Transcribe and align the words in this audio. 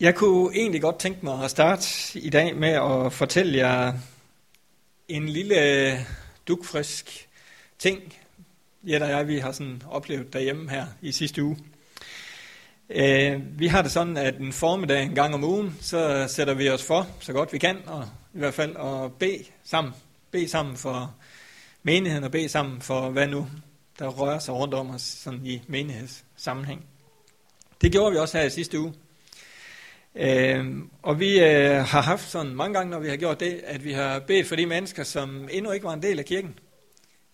Jeg 0.00 0.14
kunne 0.14 0.56
egentlig 0.56 0.82
godt 0.82 0.98
tænke 0.98 1.18
mig 1.22 1.44
at 1.44 1.50
starte 1.50 2.18
i 2.18 2.30
dag 2.30 2.56
med 2.56 2.68
at 2.68 3.12
fortælle 3.12 3.58
jer 3.58 3.92
en 5.08 5.28
lille 5.28 6.06
dukfrisk 6.48 7.28
ting, 7.78 8.14
Jette 8.82 9.04
og 9.04 9.10
jeg 9.10 9.28
vi 9.28 9.38
har 9.38 9.52
sådan 9.52 9.82
oplevet 9.90 10.32
derhjemme 10.32 10.70
her 10.70 10.86
i 11.02 11.12
sidste 11.12 11.44
uge. 11.44 11.58
Øh, 12.90 13.58
vi 13.58 13.66
har 13.66 13.82
det 13.82 13.90
sådan, 13.90 14.16
at 14.16 14.36
en 14.36 14.52
formiddag 14.52 15.02
en 15.02 15.14
gang 15.14 15.34
om 15.34 15.44
ugen, 15.44 15.78
så 15.80 16.26
sætter 16.28 16.54
vi 16.54 16.70
os 16.70 16.82
for, 16.82 17.06
så 17.20 17.32
godt 17.32 17.52
vi 17.52 17.58
kan, 17.58 17.76
og 17.86 18.08
i 18.34 18.38
hvert 18.38 18.54
fald 18.54 18.76
at 18.76 19.12
bede 19.12 19.44
sammen. 19.64 19.92
Bede 20.30 20.48
sammen 20.48 20.76
for 20.76 21.14
menigheden 21.82 22.24
og 22.24 22.30
bede 22.30 22.48
sammen 22.48 22.80
for, 22.80 23.10
hvad 23.10 23.26
nu 23.26 23.48
der 23.98 24.08
rører 24.08 24.38
sig 24.38 24.54
rundt 24.54 24.74
om 24.74 24.90
os 24.90 25.02
sådan 25.02 25.46
i 25.46 25.62
menighedssammenhæng. 25.66 26.84
Det 27.80 27.92
gjorde 27.92 28.12
vi 28.12 28.18
også 28.18 28.38
her 28.38 28.44
i 28.44 28.50
sidste 28.50 28.80
uge. 28.80 28.94
Øh, 30.14 30.76
og 31.02 31.20
vi 31.20 31.40
øh, 31.40 31.70
har 31.70 32.00
haft 32.00 32.30
sådan 32.30 32.54
mange 32.54 32.74
gange, 32.74 32.90
når 32.90 32.98
vi 32.98 33.08
har 33.08 33.16
gjort 33.16 33.40
det, 33.40 33.60
at 33.64 33.84
vi 33.84 33.92
har 33.92 34.18
bedt 34.18 34.46
for 34.46 34.56
de 34.56 34.66
mennesker, 34.66 35.02
som 35.02 35.48
endnu 35.52 35.70
ikke 35.70 35.84
var 35.84 35.94
en 35.94 36.02
del 36.02 36.18
af 36.18 36.24
kirken. 36.24 36.58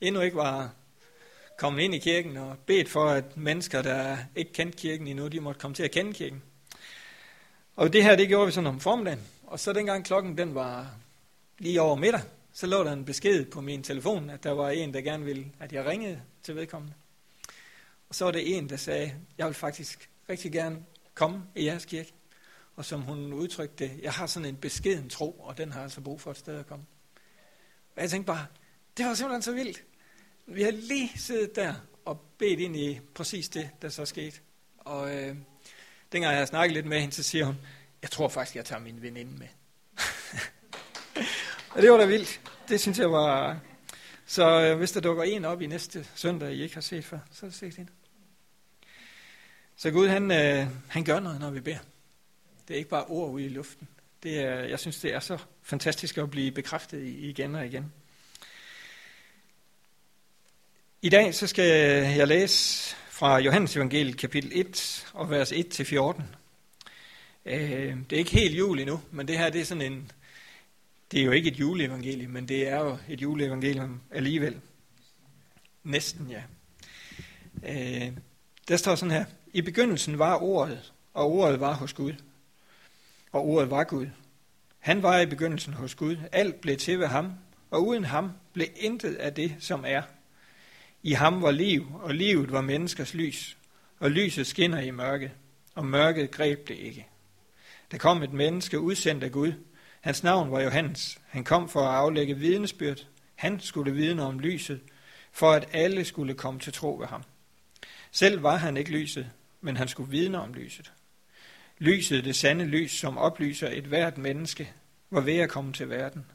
Endnu 0.00 0.20
ikke 0.20 0.36
var 0.36 0.70
kommet 1.58 1.82
ind 1.82 1.94
i 1.94 1.98
kirken 1.98 2.36
og 2.36 2.56
bedt 2.66 2.88
for, 2.88 3.08
at 3.08 3.36
mennesker, 3.36 3.82
der 3.82 4.16
ikke 4.36 4.52
kendte 4.52 4.78
kirken 4.78 5.06
endnu, 5.06 5.28
de 5.28 5.40
måtte 5.40 5.60
komme 5.60 5.74
til 5.74 5.82
at 5.82 5.90
kende 5.90 6.12
kirken. 6.12 6.42
Og 7.76 7.92
det 7.92 8.02
her, 8.02 8.16
det 8.16 8.28
gjorde 8.28 8.46
vi 8.46 8.52
sådan 8.52 8.66
om 8.66 8.80
formiddagen. 8.80 9.20
Og 9.46 9.60
så 9.60 9.72
dengang 9.72 10.04
klokken 10.04 10.38
den 10.38 10.54
var 10.54 10.94
lige 11.58 11.80
over 11.80 11.96
middag, 11.96 12.20
så 12.52 12.66
lå 12.66 12.84
der 12.84 12.92
en 12.92 13.04
besked 13.04 13.44
på 13.44 13.60
min 13.60 13.82
telefon, 13.82 14.30
at 14.30 14.44
der 14.44 14.50
var 14.50 14.70
en, 14.70 14.94
der 14.94 15.00
gerne 15.00 15.24
ville, 15.24 15.46
at 15.60 15.72
jeg 15.72 15.86
ringede 15.86 16.20
til 16.42 16.56
vedkommende. 16.56 16.94
Og 18.08 18.14
så 18.14 18.24
var 18.24 18.32
det 18.32 18.56
en, 18.56 18.68
der 18.68 18.76
sagde, 18.76 19.14
jeg 19.38 19.46
vil 19.46 19.54
faktisk 19.54 20.10
rigtig 20.28 20.52
gerne 20.52 20.78
komme 21.14 21.42
i 21.54 21.66
jeres 21.66 21.84
kirke. 21.84 22.12
Og 22.76 22.84
som 22.84 23.02
hun 23.02 23.32
udtrykte 23.32 23.84
det, 23.84 24.00
jeg 24.02 24.12
har 24.12 24.26
sådan 24.26 24.48
en 24.48 24.56
beskeden 24.56 25.10
tro, 25.10 25.30
og 25.30 25.58
den 25.58 25.72
har 25.72 25.82
altså 25.82 26.00
brug 26.00 26.20
for 26.20 26.30
et 26.30 26.36
sted 26.36 26.58
at 26.58 26.66
komme. 26.66 26.84
Og 27.96 28.02
jeg 28.02 28.10
tænkte 28.10 28.26
bare, 28.26 28.46
det 28.96 29.06
var 29.06 29.14
simpelthen 29.14 29.42
så 29.42 29.52
vildt. 29.52 29.84
Vi 30.46 30.62
har 30.62 30.70
lige 30.70 31.10
siddet 31.16 31.56
der 31.56 31.74
og 32.04 32.20
bedt 32.38 32.60
ind 32.60 32.76
i 32.76 33.00
præcis 33.14 33.48
det, 33.48 33.70
der 33.82 33.88
så 33.88 34.04
skete. 34.04 34.40
Og 34.78 35.16
øh, 35.16 35.36
dengang 36.12 36.32
jeg 36.32 36.38
har 36.38 36.46
snakket 36.46 36.74
lidt 36.74 36.86
med 36.86 37.00
hende, 37.00 37.14
så 37.14 37.22
siger 37.22 37.44
hun, 37.44 37.56
jeg 38.02 38.10
tror 38.10 38.28
faktisk, 38.28 38.56
jeg 38.56 38.64
tager 38.64 38.80
min 38.80 39.02
veninde 39.02 39.38
med. 39.38 39.48
og 41.74 41.82
det 41.82 41.90
var 41.90 41.96
da 41.96 42.04
vildt. 42.04 42.40
Det 42.68 42.80
synes 42.80 42.98
jeg 42.98 43.12
var... 43.12 43.60
Så 44.26 44.60
øh, 44.60 44.78
hvis 44.78 44.92
der 44.92 45.00
dukker 45.00 45.22
en 45.22 45.44
op 45.44 45.62
i 45.62 45.66
næste 45.66 46.06
søndag, 46.14 46.52
I 46.52 46.62
ikke 46.62 46.74
har 46.74 46.80
set 46.80 47.04
før, 47.04 47.18
så 47.30 47.46
er 47.46 47.50
det 47.50 47.58
set 47.58 47.74
hende. 47.74 47.92
Så 49.76 49.90
Gud, 49.90 50.08
han, 50.08 50.30
øh, 50.30 50.66
han 50.88 51.04
gør 51.04 51.20
noget, 51.20 51.40
når 51.40 51.50
vi 51.50 51.60
beder. 51.60 51.78
Det 52.68 52.74
er 52.74 52.78
ikke 52.78 52.90
bare 52.90 53.04
ord 53.04 53.30
ude 53.30 53.44
i 53.44 53.48
luften. 53.48 53.88
Det 54.22 54.38
er, 54.38 54.54
jeg 54.54 54.78
synes, 54.78 55.00
det 55.00 55.14
er 55.14 55.20
så 55.20 55.38
fantastisk 55.62 56.18
at 56.18 56.30
blive 56.30 56.50
bekræftet 56.50 57.02
igen 57.06 57.54
og 57.54 57.66
igen. 57.66 57.92
I 61.02 61.08
dag 61.08 61.34
så 61.34 61.46
skal 61.46 61.64
jeg 62.16 62.28
læse 62.28 62.96
fra 63.10 63.38
Johannes 63.38 63.76
evangeliet 63.76 64.16
kapitel 64.16 64.50
1 64.54 65.06
og 65.14 65.30
vers 65.30 65.52
1-14. 65.52 66.22
Øh, 67.46 67.96
det 68.10 68.12
er 68.12 68.16
ikke 68.16 68.30
helt 68.30 68.58
jul 68.58 68.78
endnu, 68.78 69.00
men 69.10 69.28
det 69.28 69.38
her 69.38 69.50
det 69.50 69.60
er 69.60 69.64
sådan 69.64 69.92
en, 69.92 70.12
det 71.12 71.20
er 71.20 71.24
jo 71.24 71.30
ikke 71.30 71.50
et 71.50 71.60
juleevangelium, 71.60 72.30
men 72.30 72.48
det 72.48 72.68
er 72.68 72.80
jo 72.80 72.98
et 73.08 73.22
juleevangelium 73.22 74.00
alligevel. 74.10 74.60
Næsten, 75.84 76.30
ja. 76.30 76.42
Øh, 77.62 78.12
der 78.68 78.76
står 78.76 78.94
sådan 78.94 79.12
her, 79.12 79.24
i 79.52 79.62
begyndelsen 79.62 80.18
var 80.18 80.42
ordet, 80.42 80.92
og 81.14 81.32
ordet 81.32 81.60
var 81.60 81.72
hos 81.74 81.92
Gud 81.92 82.12
og 83.32 83.46
ordet 83.46 83.70
var 83.70 83.84
Gud. 83.84 84.06
Han 84.78 85.02
var 85.02 85.20
i 85.20 85.26
begyndelsen 85.26 85.72
hos 85.72 85.94
Gud. 85.94 86.16
Alt 86.32 86.60
blev 86.60 86.76
til 86.76 86.98
ved 86.98 87.06
ham, 87.06 87.32
og 87.70 87.86
uden 87.86 88.04
ham 88.04 88.30
blev 88.52 88.66
intet 88.76 89.14
af 89.14 89.34
det, 89.34 89.56
som 89.58 89.84
er. 89.86 90.02
I 91.02 91.12
ham 91.12 91.42
var 91.42 91.50
liv, 91.50 91.86
og 92.02 92.14
livet 92.14 92.52
var 92.52 92.60
menneskers 92.60 93.14
lys, 93.14 93.56
og 93.98 94.10
lyset 94.10 94.46
skinner 94.46 94.80
i 94.80 94.90
mørket, 94.90 95.30
og 95.74 95.86
mørket 95.86 96.30
greb 96.30 96.68
det 96.68 96.74
ikke. 96.74 97.06
Der 97.90 97.98
kom 97.98 98.22
et 98.22 98.32
menneske 98.32 98.80
udsendt 98.80 99.24
af 99.24 99.32
Gud. 99.32 99.52
Hans 100.00 100.22
navn 100.22 100.50
var 100.50 100.60
Johannes. 100.60 101.18
Han 101.28 101.44
kom 101.44 101.68
for 101.68 101.80
at 101.80 101.94
aflægge 101.94 102.34
vidnesbyrd. 102.34 103.06
Han 103.34 103.60
skulle 103.60 103.92
vidne 103.92 104.22
om 104.22 104.38
lyset, 104.38 104.80
for 105.32 105.52
at 105.52 105.68
alle 105.72 106.04
skulle 106.04 106.34
komme 106.34 106.60
til 106.60 106.72
tro 106.72 106.96
ved 107.00 107.06
ham. 107.06 107.22
Selv 108.10 108.42
var 108.42 108.56
han 108.56 108.76
ikke 108.76 108.90
lyset, 108.90 109.30
men 109.60 109.76
han 109.76 109.88
skulle 109.88 110.10
vidne 110.10 110.40
om 110.40 110.54
lyset. 110.54 110.92
Lyset, 111.78 112.24
det 112.24 112.36
sande 112.36 112.64
lys, 112.64 112.90
som 112.90 113.18
oplyser 113.18 113.68
et 113.72 113.84
hvert 113.84 114.18
menneske, 114.18 114.72
var 115.10 115.20
ved 115.20 115.36
at 115.36 115.50
komme 115.50 115.72
til 115.72 115.90
verden. 115.90 116.26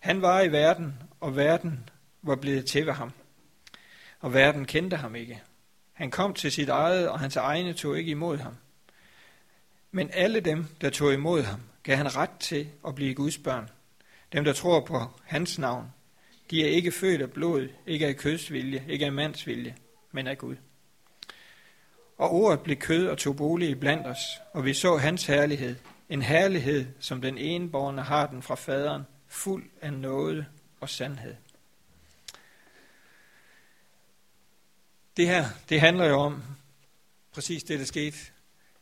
Han 0.00 0.22
var 0.22 0.40
i 0.40 0.52
verden, 0.52 0.94
og 1.20 1.36
verden 1.36 1.88
var 2.22 2.36
blevet 2.36 2.66
til 2.66 2.86
ved 2.86 2.92
ham. 2.92 3.12
Og 4.20 4.34
verden 4.34 4.64
kendte 4.64 4.96
ham 4.96 5.14
ikke. 5.14 5.42
Han 5.92 6.10
kom 6.10 6.34
til 6.34 6.52
sit 6.52 6.68
eget, 6.68 7.08
og 7.08 7.20
hans 7.20 7.36
egne 7.36 7.72
tog 7.72 7.98
ikke 7.98 8.10
imod 8.10 8.36
ham. 8.38 8.56
Men 9.90 10.10
alle 10.12 10.40
dem, 10.40 10.66
der 10.80 10.90
tog 10.90 11.12
imod 11.12 11.42
ham, 11.42 11.60
gav 11.82 11.96
han 11.96 12.16
ret 12.16 12.38
til 12.40 12.68
at 12.86 12.94
blive 12.94 13.14
Guds 13.14 13.38
børn. 13.38 13.70
Dem, 14.32 14.44
der 14.44 14.52
tror 14.52 14.80
på 14.80 15.00
hans 15.24 15.58
navn, 15.58 15.86
de 16.50 16.64
er 16.64 16.68
ikke 16.68 16.92
født 16.92 17.22
af 17.22 17.30
blod, 17.30 17.68
ikke 17.86 18.06
af 18.06 18.16
kødsvilje, 18.16 18.84
ikke 18.88 19.06
af 19.06 19.12
mandsvilje, 19.12 19.74
men 20.12 20.26
af 20.26 20.38
Gud. 20.38 20.56
Og 22.24 22.32
ordet 22.32 22.60
blev 22.60 22.76
kød 22.76 23.08
og 23.08 23.18
tog 23.18 23.36
bolig 23.36 23.80
blandt 23.80 24.06
os, 24.06 24.18
og 24.52 24.64
vi 24.64 24.74
så 24.74 24.96
hans 24.96 25.26
herlighed. 25.26 25.76
En 26.08 26.22
herlighed, 26.22 26.86
som 27.00 27.20
den 27.20 27.38
enborgne 27.38 28.02
har 28.02 28.26
den 28.26 28.42
fra 28.42 28.54
faderen, 28.54 29.02
fuld 29.28 29.64
af 29.80 29.92
nåde 29.92 30.46
og 30.80 30.88
sandhed. 30.88 31.34
Det 35.16 35.26
her, 35.26 35.46
det 35.68 35.80
handler 35.80 36.04
jo 36.04 36.14
om 36.14 36.42
præcis 37.32 37.64
det, 37.64 37.78
der 37.78 37.84
skete 37.84 38.16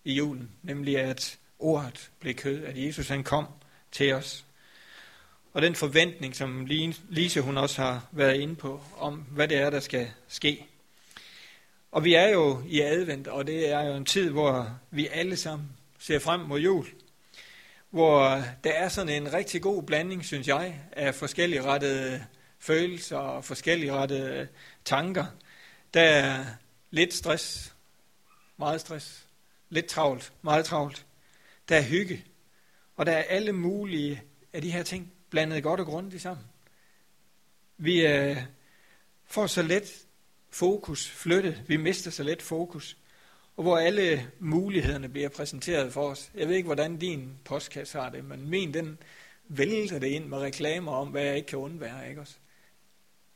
i 0.04 0.12
julen, 0.12 0.50
nemlig 0.62 0.98
at 0.98 1.38
ordet 1.58 2.10
blev 2.20 2.34
kød, 2.34 2.64
at 2.64 2.84
Jesus 2.86 3.08
han 3.08 3.24
kom 3.24 3.46
til 3.92 4.12
os. 4.12 4.44
Og 5.52 5.62
den 5.62 5.74
forventning, 5.74 6.36
som 6.36 6.66
Lise 7.08 7.40
hun 7.40 7.58
også 7.58 7.82
har 7.82 8.08
været 8.12 8.40
inde 8.40 8.56
på, 8.56 8.82
om 8.96 9.14
hvad 9.14 9.48
det 9.48 9.56
er, 9.56 9.70
der 9.70 9.80
skal 9.80 10.10
ske. 10.28 10.66
Og 11.92 12.04
vi 12.04 12.14
er 12.14 12.28
jo 12.28 12.62
i 12.66 12.80
advent, 12.80 13.28
og 13.28 13.46
det 13.46 13.68
er 13.68 13.82
jo 13.82 13.94
en 13.94 14.04
tid, 14.04 14.30
hvor 14.30 14.80
vi 14.90 15.06
alle 15.06 15.36
sammen 15.36 15.68
ser 15.98 16.18
frem 16.18 16.40
mod 16.40 16.60
jul. 16.60 16.86
Hvor 17.90 18.42
der 18.64 18.72
er 18.72 18.88
sådan 18.88 19.22
en 19.22 19.32
rigtig 19.32 19.62
god 19.62 19.82
blanding, 19.82 20.24
synes 20.24 20.48
jeg, 20.48 20.80
af 20.92 21.14
forskellige 21.14 21.62
rettede 21.62 22.24
følelser 22.58 23.16
og 23.16 23.44
forskellige 23.44 23.92
rettede 23.92 24.48
tanker. 24.84 25.24
Der 25.94 26.00
er 26.00 26.44
lidt 26.90 27.14
stress, 27.14 27.74
meget 28.56 28.80
stress, 28.80 29.26
lidt 29.68 29.86
travlt, 29.86 30.32
meget 30.42 30.64
travlt. 30.64 31.06
Der 31.68 31.76
er 31.76 31.82
hygge, 31.82 32.24
og 32.96 33.06
der 33.06 33.12
er 33.12 33.22
alle 33.22 33.52
mulige 33.52 34.22
af 34.52 34.62
de 34.62 34.70
her 34.70 34.82
ting 34.82 35.12
blandet 35.30 35.62
godt 35.62 35.80
og 35.80 35.86
grundigt 35.86 36.22
sammen. 36.22 36.46
Vi 37.76 38.06
øh, 38.06 38.36
får 39.24 39.46
så 39.46 39.62
let 39.62 40.06
fokus 40.52 41.08
flyttet. 41.08 41.62
Vi 41.66 41.76
mister 41.76 42.10
så 42.10 42.22
let 42.22 42.42
fokus. 42.42 42.96
Og 43.56 43.62
hvor 43.62 43.78
alle 43.78 44.30
mulighederne 44.38 45.08
bliver 45.08 45.28
præsenteret 45.28 45.92
for 45.92 46.08
os. 46.08 46.30
Jeg 46.34 46.48
ved 46.48 46.56
ikke, 46.56 46.66
hvordan 46.66 46.96
din 46.96 47.32
postkasse 47.44 47.98
har 47.98 48.08
det, 48.08 48.24
men 48.24 48.48
min, 48.48 48.74
den 48.74 48.98
vælter 49.48 49.98
det 49.98 50.06
ind 50.06 50.24
med 50.24 50.38
reklamer 50.38 50.92
om, 50.92 51.08
hvad 51.08 51.22
jeg 51.22 51.36
ikke 51.36 51.46
kan 51.46 51.58
undvære. 51.58 52.08
Ikke 52.08 52.20
også? 52.20 52.34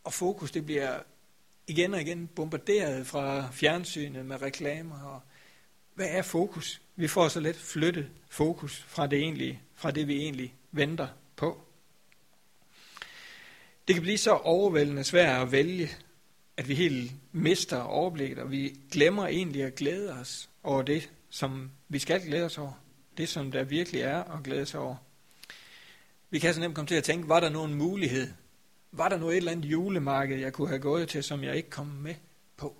Og 0.04 0.12
fokus, 0.12 0.50
det 0.50 0.66
bliver 0.66 0.99
igen 1.66 1.94
og 1.94 2.00
igen 2.00 2.27
bombarderet 2.27 3.06
fra 3.06 3.50
fjernsynet 3.53 4.27
med 4.27 4.43
reklamer. 4.43 5.00
Og 5.03 5.21
hvad 5.94 6.06
er 6.10 6.22
fokus? 6.22 6.81
Vi 6.97 7.09
får 7.09 7.28
så 7.28 7.41
let 7.41 7.56
flyttet 7.56 8.10
fokus 8.30 8.84
fra 8.89 9.07
det, 9.07 9.19
egentlige, 9.19 9.60
fra 9.74 9.91
det 9.91 10.09
vi 10.09 10.16
egentlig 10.16 10.54
venter 10.72 11.09
på. 11.36 11.60
Det 13.89 13.95
kan 13.95 14.03
blive 14.03 14.19
så 14.19 14.33
overvældende 14.33 15.04
svært 15.04 15.42
at 15.42 15.53
vælge, 15.53 15.89
at 16.57 16.69
vi 16.69 16.75
helt 16.75 17.13
mister 17.33 17.81
overblikket, 17.81 18.39
og 18.39 18.51
vi 18.51 18.81
glemmer 18.91 19.27
egentlig 19.27 19.63
at 19.63 19.75
glæde 19.75 20.13
os 20.13 20.51
over 20.63 20.83
det, 20.83 21.11
som 21.31 21.71
vi 21.89 21.99
skal 21.99 22.23
glæde 22.27 22.45
os 22.45 22.59
over. 22.59 22.73
Det, 23.17 23.29
som 23.29 23.53
der 23.53 23.65
virkelig 23.65 24.01
er 24.01 24.25
at 24.25 24.45
glæde 24.45 24.67
sig 24.67 24.81
over. 24.81 24.97
Vi 26.31 26.39
kan 26.39 26.55
så 26.55 26.61
nemt 26.61 26.75
komme 26.75 26.89
til 26.89 26.95
at 26.95 27.05
tænke, 27.05 27.29
var 27.29 27.41
der 27.41 27.49
nogen 27.49 27.75
mulighed? 27.75 28.33
Var 28.93 29.09
der 29.09 29.17
nu 29.17 29.29
et 29.29 29.37
eller 29.37 29.53
andet 29.53 29.65
julemarked, 29.65 30.39
jeg 30.39 30.53
kunne 30.53 30.69
have 30.69 30.81
gået 30.81 31.09
til, 31.09 31.23
som 31.23 31.45
jeg 31.45 31.57
ikke 31.57 31.71
kom 31.71 31.87
med 31.87 32.15
på? 32.57 32.77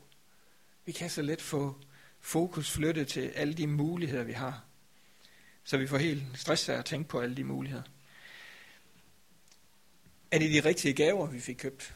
Vi 0.85 0.93
kan 0.93 1.11
så 1.11 1.23
let 1.23 1.43
få 1.43 1.77
fokus 2.21 2.71
flyttet 2.71 3.09
til 3.09 3.21
alle 3.21 3.55
de 3.55 3.67
muligheder, 3.67 4.25
vi 4.25 4.33
har. 4.33 4.65
Så 5.65 5.77
vi 5.77 5.87
får 5.87 5.99
helt 5.99 6.23
stress 6.35 6.69
af 6.69 6.75
at 6.75 6.85
tænke 6.85 7.09
på 7.09 7.21
alle 7.21 7.37
de 7.37 7.45
muligheder. 7.45 7.83
Er 10.31 10.39
det 10.39 10.51
de 10.51 10.69
rigtige 10.69 10.95
gaver, 10.95 11.27
vi 11.27 11.41
fik 11.41 11.57
købt? 11.57 11.95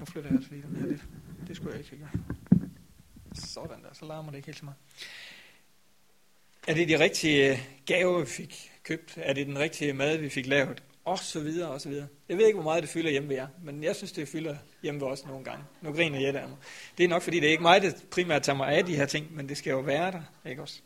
Nu 0.00 0.06
flytter 0.06 0.30
jeg 0.30 0.36
altså 0.36 0.52
lige 0.52 0.62
den 0.62 0.76
her 0.76 0.86
lidt. 0.86 1.02
Det 1.48 1.56
skulle 1.56 1.70
jeg 1.70 1.78
ikke 1.78 1.90
sikre. 1.90 2.08
Sådan 3.34 3.82
der, 3.82 3.88
så 3.92 4.04
larmer 4.04 4.30
det 4.30 4.36
ikke 4.36 4.46
helt 4.46 4.58
så 4.58 4.64
meget. 4.64 4.78
Er 6.68 6.74
det 6.74 6.88
de 6.88 6.98
rigtige 6.98 7.50
øh, 7.50 7.58
gaver, 7.86 8.20
vi 8.20 8.26
fik 8.26 8.72
købt? 8.82 9.14
Er 9.16 9.32
det 9.32 9.46
den 9.46 9.58
rigtige 9.58 9.92
mad, 9.92 10.18
vi 10.18 10.28
fik 10.28 10.46
lavet? 10.46 10.82
Og 11.04 11.18
så 11.18 11.40
videre, 11.40 11.70
og 11.70 11.80
så 11.80 11.88
videre. 11.88 12.06
Jeg 12.28 12.38
ved 12.38 12.46
ikke, 12.46 12.56
hvor 12.56 12.64
meget 12.64 12.82
det 12.82 12.90
fylder 12.90 13.10
hjemme 13.10 13.28
ved 13.28 13.36
jer, 13.36 13.48
men 13.62 13.84
jeg 13.84 13.96
synes, 13.96 14.12
det 14.12 14.28
fylder 14.28 14.56
hjemme 14.82 15.00
ved 15.00 15.08
os 15.08 15.26
nogle 15.26 15.44
gange. 15.44 15.64
Nu 15.82 15.92
griner 15.92 16.20
jeg 16.20 16.34
der. 16.34 16.48
mig. 16.48 16.56
Det 16.98 17.04
er 17.04 17.08
nok, 17.08 17.22
fordi 17.22 17.40
det 17.40 17.46
er 17.46 17.50
ikke 17.50 17.62
mig, 17.62 17.82
der 17.82 17.92
primært 18.10 18.42
tager 18.42 18.56
mig 18.56 18.68
af 18.76 18.86
de 18.86 18.96
her 18.96 19.06
ting, 19.06 19.34
men 19.34 19.48
det 19.48 19.56
skal 19.56 19.70
jo 19.70 19.80
være 19.80 20.12
der, 20.12 20.22
ikke 20.50 20.62
også? 20.62 20.80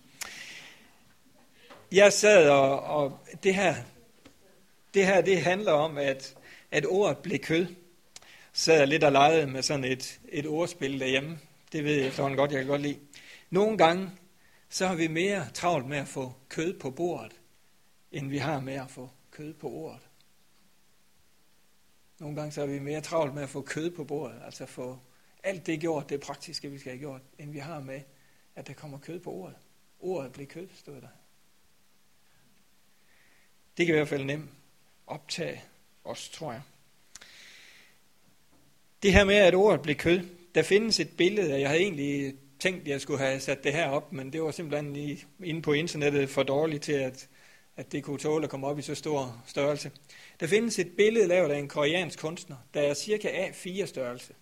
Jeg 1.93 2.13
sad 2.13 2.49
og, 2.49 2.81
og 2.81 3.19
det 3.43 3.55
her, 3.55 3.75
det 4.95 5.07
her, 5.07 5.21
det 5.21 5.43
handler 5.43 5.73
om, 5.73 5.99
at, 5.99 6.37
at 6.71 6.87
ordet 6.87 7.19
blev 7.19 7.39
kød. 7.39 7.67
Sad 8.57 8.79
jeg 8.79 8.89
lidt 8.89 9.05
og 9.05 9.13
legede 9.13 9.47
med 9.47 9.63
sådan 9.63 9.85
et, 9.85 10.21
et 10.29 10.47
ordspil 10.47 11.01
derhjemme. 11.01 11.39
Det 11.73 11.85
ved 11.85 11.95
jeg 11.95 12.07
efterhånden 12.07 12.39
godt, 12.39 12.51
jeg 12.51 12.61
kan 12.61 12.69
godt 12.69 12.83
lide. 12.83 13.01
Nogle 13.51 13.79
gange, 13.79 14.11
så 14.69 14.87
har 14.87 14.95
vi 14.95 15.09
mere 15.09 15.51
travlt 15.55 15.87
med 15.87 15.99
at 15.99 16.09
få 16.09 16.35
kød 16.49 16.79
på 16.79 16.91
bordet, 16.91 17.41
end 18.13 18.29
vi 18.29 18.39
har 18.39 18.61
med 18.61 18.75
at 18.75 18.91
få 18.91 19.11
kød 19.31 19.55
på 19.55 19.71
ordet. 19.71 20.01
Nogle 22.19 22.37
gange 22.37 22.53
så 22.53 22.63
er 22.63 22.67
vi 22.67 22.79
mere 22.79 23.01
travlt 23.01 23.35
med 23.35 23.43
at 23.43 23.49
få 23.49 23.63
kød 23.63 23.91
på 23.91 24.05
bordet, 24.05 24.43
altså 24.45 24.67
få 24.67 24.99
alt 25.43 25.67
det 25.67 25.81
gjort, 25.81 26.09
det 26.09 26.21
praktiske, 26.21 26.71
vi 26.71 26.79
skal 26.79 26.93
have 26.93 27.01
gjort, 27.01 27.21
end 27.39 27.51
vi 27.51 27.59
har 27.59 27.81
med, 27.81 28.01
at 28.55 28.67
der 28.67 28.75
kommer 28.75 28.99
kød 28.99 29.21
på 29.21 29.31
ordet. 29.31 29.57
Ordet 30.01 30.33
bliver 30.33 30.47
kød, 30.49 30.69
stod 30.75 31.01
der. 31.01 31.09
Det 33.77 33.87
kan 33.87 33.95
i 33.95 33.99
hvert 33.99 34.09
fald 34.09 34.25
nemt 34.25 34.51
optage 35.07 35.63
os, 36.05 36.29
tror 36.29 36.53
jeg. 36.53 36.63
Det 39.05 39.13
her 39.13 39.25
med, 39.25 39.35
at 39.35 39.55
ordet 39.55 39.83
blev 39.83 39.97
kød, 39.97 40.21
der 40.55 40.63
findes 40.63 41.01
et 41.01 41.17
billede, 41.17 41.61
jeg 41.61 41.69
havde 41.69 41.83
egentlig 41.83 42.35
tænkt, 42.59 42.81
at 42.81 42.89
jeg 42.89 43.01
skulle 43.01 43.19
have 43.19 43.41
sat 43.41 43.65
det 43.65 43.73
her 43.73 43.89
op, 43.89 44.13
men 44.13 44.33
det 44.33 44.43
var 44.43 44.51
simpelthen 44.51 44.93
lige 44.93 45.25
inde 45.45 45.63
på 45.63 45.73
internettet 45.73 46.29
for 46.31 46.43
dårligt 46.43 46.83
til, 46.83 46.93
at, 46.93 47.29
at 47.77 47.93
det 47.93 48.05
kunne 48.05 48.19
tåle 48.19 48.45
at 48.45 48.51
komme 48.51 48.67
op 48.67 48.79
i 48.79 48.83
så 48.83 48.95
stor 48.95 49.43
størrelse. 49.47 49.91
Der 50.41 50.47
findes 50.47 50.79
et 50.79 50.97
billede 50.97 51.27
lavet 51.27 51.51
af 51.51 51.59
en 51.59 51.69
koreansk 51.69 52.19
kunstner, 52.19 52.57
der 52.75 52.81
er 52.81 52.95
cirka 52.95 53.29
A4 53.29 53.87
størrelse. 53.87 54.33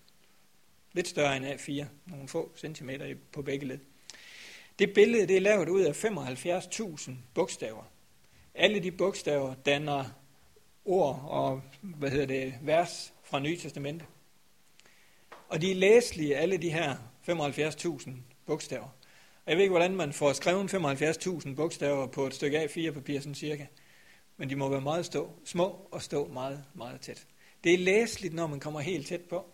Lidt 0.93 1.07
større 1.07 1.37
end 1.37 1.45
A4, 1.45 1.85
nogle 2.05 2.27
få 2.27 2.51
centimeter 2.57 3.15
på 3.31 3.41
begge 3.41 3.65
led. 3.65 3.79
Det 4.79 4.93
billede 4.93 5.27
det 5.27 5.37
er 5.37 5.41
lavet 5.41 5.69
ud 5.69 5.81
af 5.81 6.05
75.000 6.05 7.11
bogstaver. 7.33 7.83
Alle 8.55 8.79
de 8.79 8.91
bogstaver 8.91 9.53
danner 9.65 10.05
ord 10.85 11.25
og 11.27 11.61
hvad 11.81 12.09
hedder 12.09 12.25
det, 12.25 12.53
vers 12.61 13.13
fra 13.23 13.39
Nye 13.39 13.57
Testamente. 13.57 14.05
Og 15.53 15.61
de 15.61 15.71
er 15.71 15.75
læselige, 15.75 16.37
alle 16.37 16.57
de 16.57 16.69
her 16.69 16.95
75.000 17.29 18.11
bogstaver. 18.45 18.95
Og 19.45 19.51
jeg 19.51 19.57
ved 19.57 19.63
ikke, 19.63 19.71
hvordan 19.71 19.95
man 19.95 20.13
får 20.13 20.33
skrevet 20.33 20.73
75.000 20.73 21.55
bogstaver 21.55 22.07
på 22.07 22.27
et 22.27 22.33
stykke 22.33 22.63
A4-papir, 22.63 23.19
sådan 23.19 23.35
cirka. 23.35 23.65
Men 24.37 24.49
de 24.49 24.55
må 24.55 24.69
være 24.69 24.81
meget 24.81 25.05
stå, 25.05 25.31
små 25.45 25.87
og 25.91 26.01
stå 26.01 26.27
meget, 26.27 26.63
meget 26.73 27.01
tæt. 27.01 27.27
Det 27.63 27.73
er 27.73 27.77
læseligt, 27.77 28.33
når 28.33 28.47
man 28.47 28.59
kommer 28.59 28.79
helt 28.79 29.07
tæt 29.07 29.21
på. 29.21 29.45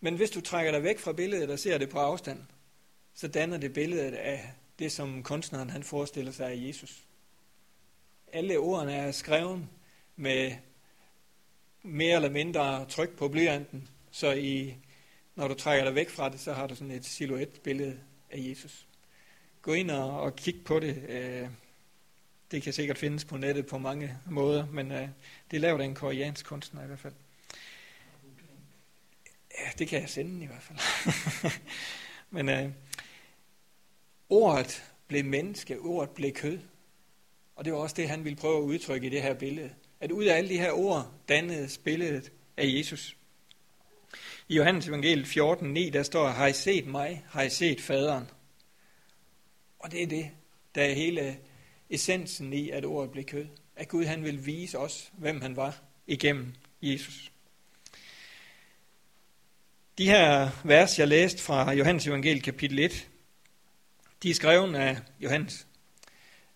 Men 0.00 0.16
hvis 0.16 0.30
du 0.30 0.40
trækker 0.40 0.72
dig 0.72 0.82
væk 0.82 0.98
fra 0.98 1.12
billedet 1.12 1.50
og 1.50 1.58
ser 1.58 1.78
det 1.78 1.90
på 1.90 1.98
afstand, 1.98 2.42
så 3.14 3.28
danner 3.28 3.58
det 3.58 3.72
billedet 3.72 4.14
af 4.14 4.52
det, 4.78 4.92
som 4.92 5.22
kunstneren 5.22 5.70
han 5.70 5.82
forestiller 5.82 6.32
sig 6.32 6.50
af 6.50 6.66
Jesus. 6.66 7.04
Alle 8.32 8.58
ordene 8.58 8.94
er 8.94 9.12
skrevet 9.12 9.66
med 10.16 10.52
mere 11.82 12.16
eller 12.16 12.30
mindre 12.30 12.86
tryk 12.88 13.16
på 13.16 13.28
blyanten, 13.28 13.88
så 14.14 14.32
i, 14.32 14.74
når 15.34 15.48
du 15.48 15.54
trækker 15.54 15.84
dig 15.84 15.94
væk 15.94 16.10
fra 16.10 16.28
det, 16.28 16.40
så 16.40 16.52
har 16.52 16.66
du 16.66 16.74
sådan 16.74 16.90
et 16.90 17.04
silhuetbillede 17.04 18.00
af 18.30 18.38
Jesus. 18.38 18.86
Gå 19.62 19.72
ind 19.72 19.90
og, 19.90 20.20
og 20.20 20.36
kig 20.36 20.64
på 20.64 20.80
det. 20.80 21.04
Øh, 21.08 21.48
det 22.50 22.62
kan 22.62 22.72
sikkert 22.72 22.98
findes 22.98 23.24
på 23.24 23.36
nettet 23.36 23.66
på 23.66 23.78
mange 23.78 24.18
måder, 24.30 24.66
men 24.66 24.92
øh, 24.92 25.08
det 25.50 25.56
er 25.56 25.60
lavet 25.60 25.80
af 25.80 25.84
en 25.84 25.94
koreansk 25.94 26.46
kunstner 26.46 26.84
i 26.84 26.86
hvert 26.86 26.98
fald. 26.98 27.12
Ja, 29.58 29.70
det 29.78 29.88
kan 29.88 30.00
jeg 30.00 30.08
sende 30.08 30.44
i 30.44 30.46
hvert 30.46 30.62
fald. 30.62 30.78
men 32.36 32.48
øh, 32.48 32.70
ordet 34.28 34.92
blev 35.06 35.24
menneske, 35.24 35.78
ordet 35.78 36.10
blev 36.10 36.32
kød. 36.32 36.58
Og 37.56 37.64
det 37.64 37.72
var 37.72 37.78
også 37.78 37.96
det, 37.96 38.08
han 38.08 38.24
ville 38.24 38.36
prøve 38.36 38.58
at 38.58 38.62
udtrykke 38.62 39.06
i 39.06 39.10
det 39.10 39.22
her 39.22 39.34
billede. 39.34 39.74
At 40.00 40.10
ud 40.10 40.24
af 40.24 40.36
alle 40.36 40.50
de 40.50 40.58
her 40.58 40.72
ord 40.72 41.12
dannede 41.28 41.68
billedet 41.84 42.32
af 42.56 42.64
Jesus. 42.66 43.16
I 44.48 44.56
Johannes 44.56 44.88
evangeliet 44.88 45.26
14, 45.26 45.76
der 45.76 46.02
står, 46.02 46.28
har 46.28 46.46
I 46.46 46.52
set 46.52 46.86
mig, 46.86 47.24
har 47.28 47.42
I 47.42 47.50
set 47.50 47.80
faderen. 47.80 48.30
Og 49.78 49.92
det 49.92 50.02
er 50.02 50.06
det, 50.06 50.30
der 50.74 50.82
er 50.82 50.94
hele 50.94 51.36
essensen 51.90 52.52
i, 52.52 52.70
at 52.70 52.84
ordet 52.84 53.10
blev 53.10 53.24
kød. 53.24 53.46
At 53.76 53.88
Gud 53.88 54.04
han 54.04 54.24
vil 54.24 54.46
vise 54.46 54.78
os, 54.78 55.12
hvem 55.12 55.40
han 55.40 55.56
var 55.56 55.82
igennem 56.06 56.54
Jesus. 56.82 57.32
De 59.98 60.06
her 60.06 60.50
vers, 60.64 60.98
jeg 60.98 61.08
læste 61.08 61.42
fra 61.42 61.72
Johannes 61.72 62.06
evangeliet 62.06 62.42
kapitel 62.42 62.78
1, 62.78 63.08
de 64.22 64.30
er 64.30 64.34
skrevet 64.34 64.76
af 64.76 64.98
Johannes. 65.20 65.66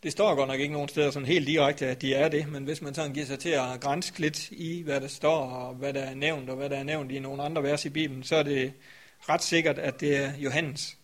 Det 0.02 0.12
står 0.12 0.34
godt 0.34 0.48
nok 0.48 0.60
ikke 0.60 0.72
nogen 0.72 0.88
steder 0.88 1.10
sådan 1.10 1.26
helt 1.26 1.46
direkte, 1.46 1.86
at 1.86 2.02
de 2.02 2.14
er 2.14 2.28
det, 2.28 2.48
men 2.48 2.64
hvis 2.64 2.82
man 2.82 2.94
sådan 2.94 3.12
giver 3.12 3.26
sig 3.26 3.38
til 3.38 3.48
at 3.48 3.80
grænse 3.80 4.18
lidt 4.18 4.50
i, 4.50 4.82
hvad 4.82 5.00
der 5.00 5.08
står, 5.08 5.50
og 5.50 5.74
hvad 5.74 5.92
der 5.92 6.00
er 6.00 6.14
nævnt, 6.14 6.50
og 6.50 6.56
hvad 6.56 6.70
der 6.70 6.76
er 6.76 6.82
nævnt 6.82 7.12
i 7.12 7.18
nogle 7.18 7.42
andre 7.42 7.62
vers 7.62 7.84
i 7.84 7.88
Bibelen, 7.88 8.22
så 8.22 8.36
er 8.36 8.42
det 8.42 8.72
ret 9.20 9.42
sikkert, 9.42 9.78
at 9.78 10.00
det 10.00 10.16
er 10.16 10.36
Johannes, 10.36 10.98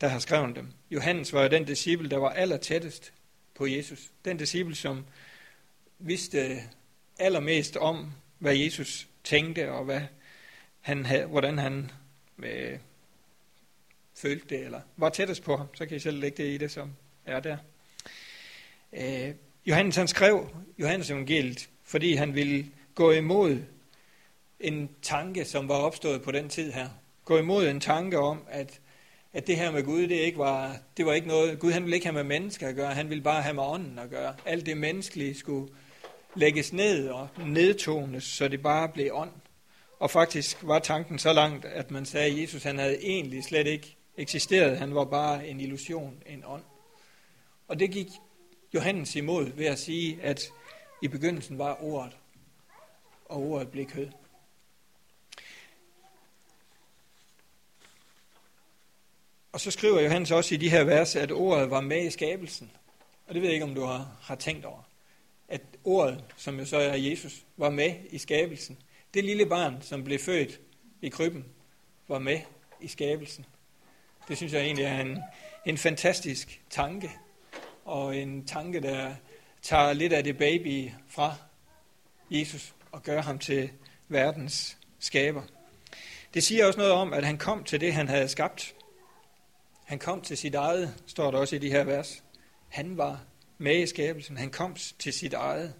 der 0.00 0.08
har 0.08 0.18
skrevet 0.18 0.56
dem. 0.56 0.72
Johannes 0.90 1.32
var 1.32 1.42
jo 1.42 1.48
den 1.48 1.64
disciple, 1.64 2.10
der 2.10 2.16
var 2.16 2.30
aller 2.30 2.56
tættest 2.56 3.12
på 3.54 3.66
Jesus. 3.66 4.10
Den 4.24 4.36
disciple, 4.36 4.74
som 4.74 5.04
vidste 5.98 6.62
allermest 7.18 7.76
om, 7.76 8.12
hvad 8.38 8.56
Jesus 8.56 9.08
tænkte, 9.24 9.72
og 9.72 9.84
hvad 9.84 10.00
han 10.80 11.06
havde, 11.06 11.26
hvordan 11.26 11.58
han 11.58 11.90
øh, 12.38 12.78
følte 14.14 14.46
det, 14.48 14.64
eller 14.64 14.80
var 14.96 15.08
tættest 15.08 15.42
på 15.42 15.56
ham. 15.56 15.66
Så 15.74 15.86
kan 15.86 15.96
I 15.96 16.00
selv 16.00 16.18
lægge 16.18 16.42
det 16.42 16.48
i 16.50 16.58
det, 16.58 16.70
som 16.70 16.92
er 17.24 17.40
der. 17.40 17.56
Øh, 18.92 19.34
Johannes 19.66 19.96
han 19.96 20.08
skrev 20.08 20.48
Johannes 20.78 21.10
evangeliet, 21.10 21.68
fordi 21.84 22.14
han 22.14 22.34
ville 22.34 22.66
gå 22.94 23.10
imod 23.10 23.58
en 24.60 24.90
tanke, 25.02 25.44
som 25.44 25.68
var 25.68 25.74
opstået 25.74 26.22
på 26.22 26.30
den 26.30 26.48
tid 26.48 26.72
her. 26.72 26.88
Gå 27.24 27.38
imod 27.38 27.68
en 27.68 27.80
tanke 27.80 28.18
om, 28.18 28.42
at, 28.48 28.80
at 29.32 29.46
det 29.46 29.56
her 29.56 29.70
med 29.70 29.82
Gud, 29.82 30.02
det 30.02 30.14
ikke 30.14 30.38
var, 30.38 30.76
det 30.96 31.06
var 31.06 31.12
ikke 31.12 31.28
noget, 31.28 31.58
Gud 31.58 31.72
han 31.72 31.82
ville 31.82 31.94
ikke 31.96 32.06
have 32.06 32.14
med 32.14 32.24
mennesker 32.24 32.68
at 32.68 32.74
gøre, 32.74 32.94
han 32.94 33.08
ville 33.08 33.22
bare 33.22 33.42
have 33.42 33.54
med 33.54 33.62
ånden 33.62 33.98
at 33.98 34.10
gøre. 34.10 34.34
Alt 34.46 34.66
det 34.66 34.76
menneskelige 34.76 35.34
skulle 35.34 35.72
lægges 36.34 36.72
ned 36.72 37.08
og 37.08 37.28
nedtones, 37.46 38.24
så 38.24 38.48
det 38.48 38.62
bare 38.62 38.88
blev 38.88 39.10
ånd. 39.12 39.30
Og 39.98 40.10
faktisk 40.10 40.58
var 40.62 40.78
tanken 40.78 41.18
så 41.18 41.32
langt, 41.32 41.64
at 41.64 41.90
man 41.90 42.06
sagde, 42.06 42.26
at 42.26 42.42
Jesus 42.42 42.62
han 42.62 42.78
havde 42.78 42.98
egentlig 43.02 43.44
slet 43.44 43.66
ikke 43.66 43.96
eksisteret. 44.16 44.78
Han 44.78 44.94
var 44.94 45.04
bare 45.04 45.48
en 45.48 45.60
illusion, 45.60 46.22
en 46.26 46.44
ånd. 46.46 46.62
Og 47.68 47.78
det 47.78 47.90
gik 47.90 48.08
Johannes 48.74 49.16
imod 49.16 49.44
ved 49.44 49.66
at 49.66 49.78
sige, 49.78 50.22
at 50.22 50.52
i 51.02 51.08
begyndelsen 51.08 51.58
var 51.58 51.84
ordet, 51.84 52.16
og 53.24 53.38
ordet 53.42 53.70
blev 53.70 53.86
kød. 53.86 54.08
Og 59.52 59.60
så 59.60 59.70
skriver 59.70 60.00
Johannes 60.00 60.30
også 60.30 60.54
i 60.54 60.58
de 60.58 60.70
her 60.70 60.84
vers, 60.84 61.16
at 61.16 61.32
ordet 61.32 61.70
var 61.70 61.80
med 61.80 62.06
i 62.06 62.10
skabelsen. 62.10 62.70
Og 63.26 63.34
det 63.34 63.42
ved 63.42 63.48
jeg 63.48 63.54
ikke, 63.54 63.64
om 63.64 63.74
du 63.74 63.84
har, 63.84 64.16
har 64.22 64.34
tænkt 64.34 64.64
over. 64.64 64.82
At 65.48 65.60
ordet, 65.84 66.24
som 66.36 66.58
jo 66.58 66.64
så 66.64 66.76
er 66.76 66.94
Jesus, 66.94 67.44
var 67.56 67.70
med 67.70 67.94
i 68.10 68.18
skabelsen. 68.18 68.78
Det 69.14 69.24
lille 69.24 69.46
barn, 69.46 69.82
som 69.82 70.04
blev 70.04 70.18
født 70.18 70.60
i 71.02 71.08
krybben, 71.08 71.44
var 72.08 72.18
med 72.18 72.40
i 72.80 72.88
skabelsen. 72.88 73.46
Det 74.28 74.36
synes 74.36 74.52
jeg 74.52 74.62
egentlig 74.62 74.84
er 74.84 75.00
en, 75.00 75.18
en 75.66 75.78
fantastisk 75.78 76.60
tanke 76.70 77.10
og 77.84 78.16
en 78.16 78.46
tanke, 78.46 78.80
der 78.80 79.14
tager 79.62 79.92
lidt 79.92 80.12
af 80.12 80.24
det 80.24 80.38
baby 80.38 80.90
fra 81.08 81.34
Jesus 82.30 82.74
og 82.92 83.02
gør 83.02 83.22
ham 83.22 83.38
til 83.38 83.70
verdens 84.08 84.78
skaber. 84.98 85.42
Det 86.34 86.42
siger 86.42 86.66
også 86.66 86.78
noget 86.78 86.92
om, 86.92 87.12
at 87.12 87.24
han 87.24 87.38
kom 87.38 87.64
til 87.64 87.80
det, 87.80 87.94
han 87.94 88.08
havde 88.08 88.28
skabt. 88.28 88.74
Han 89.84 89.98
kom 89.98 90.20
til 90.20 90.36
sit 90.36 90.54
eget, 90.54 91.02
står 91.06 91.30
der 91.30 91.38
også 91.38 91.56
i 91.56 91.58
de 91.58 91.70
her 91.70 91.84
vers. 91.84 92.24
Han 92.68 92.96
var 92.96 93.24
med 93.58 93.82
i 93.82 93.86
skabelsen. 93.86 94.36
Han 94.36 94.50
kom 94.50 94.76
til 94.98 95.12
sit 95.12 95.34
eget. 95.34 95.74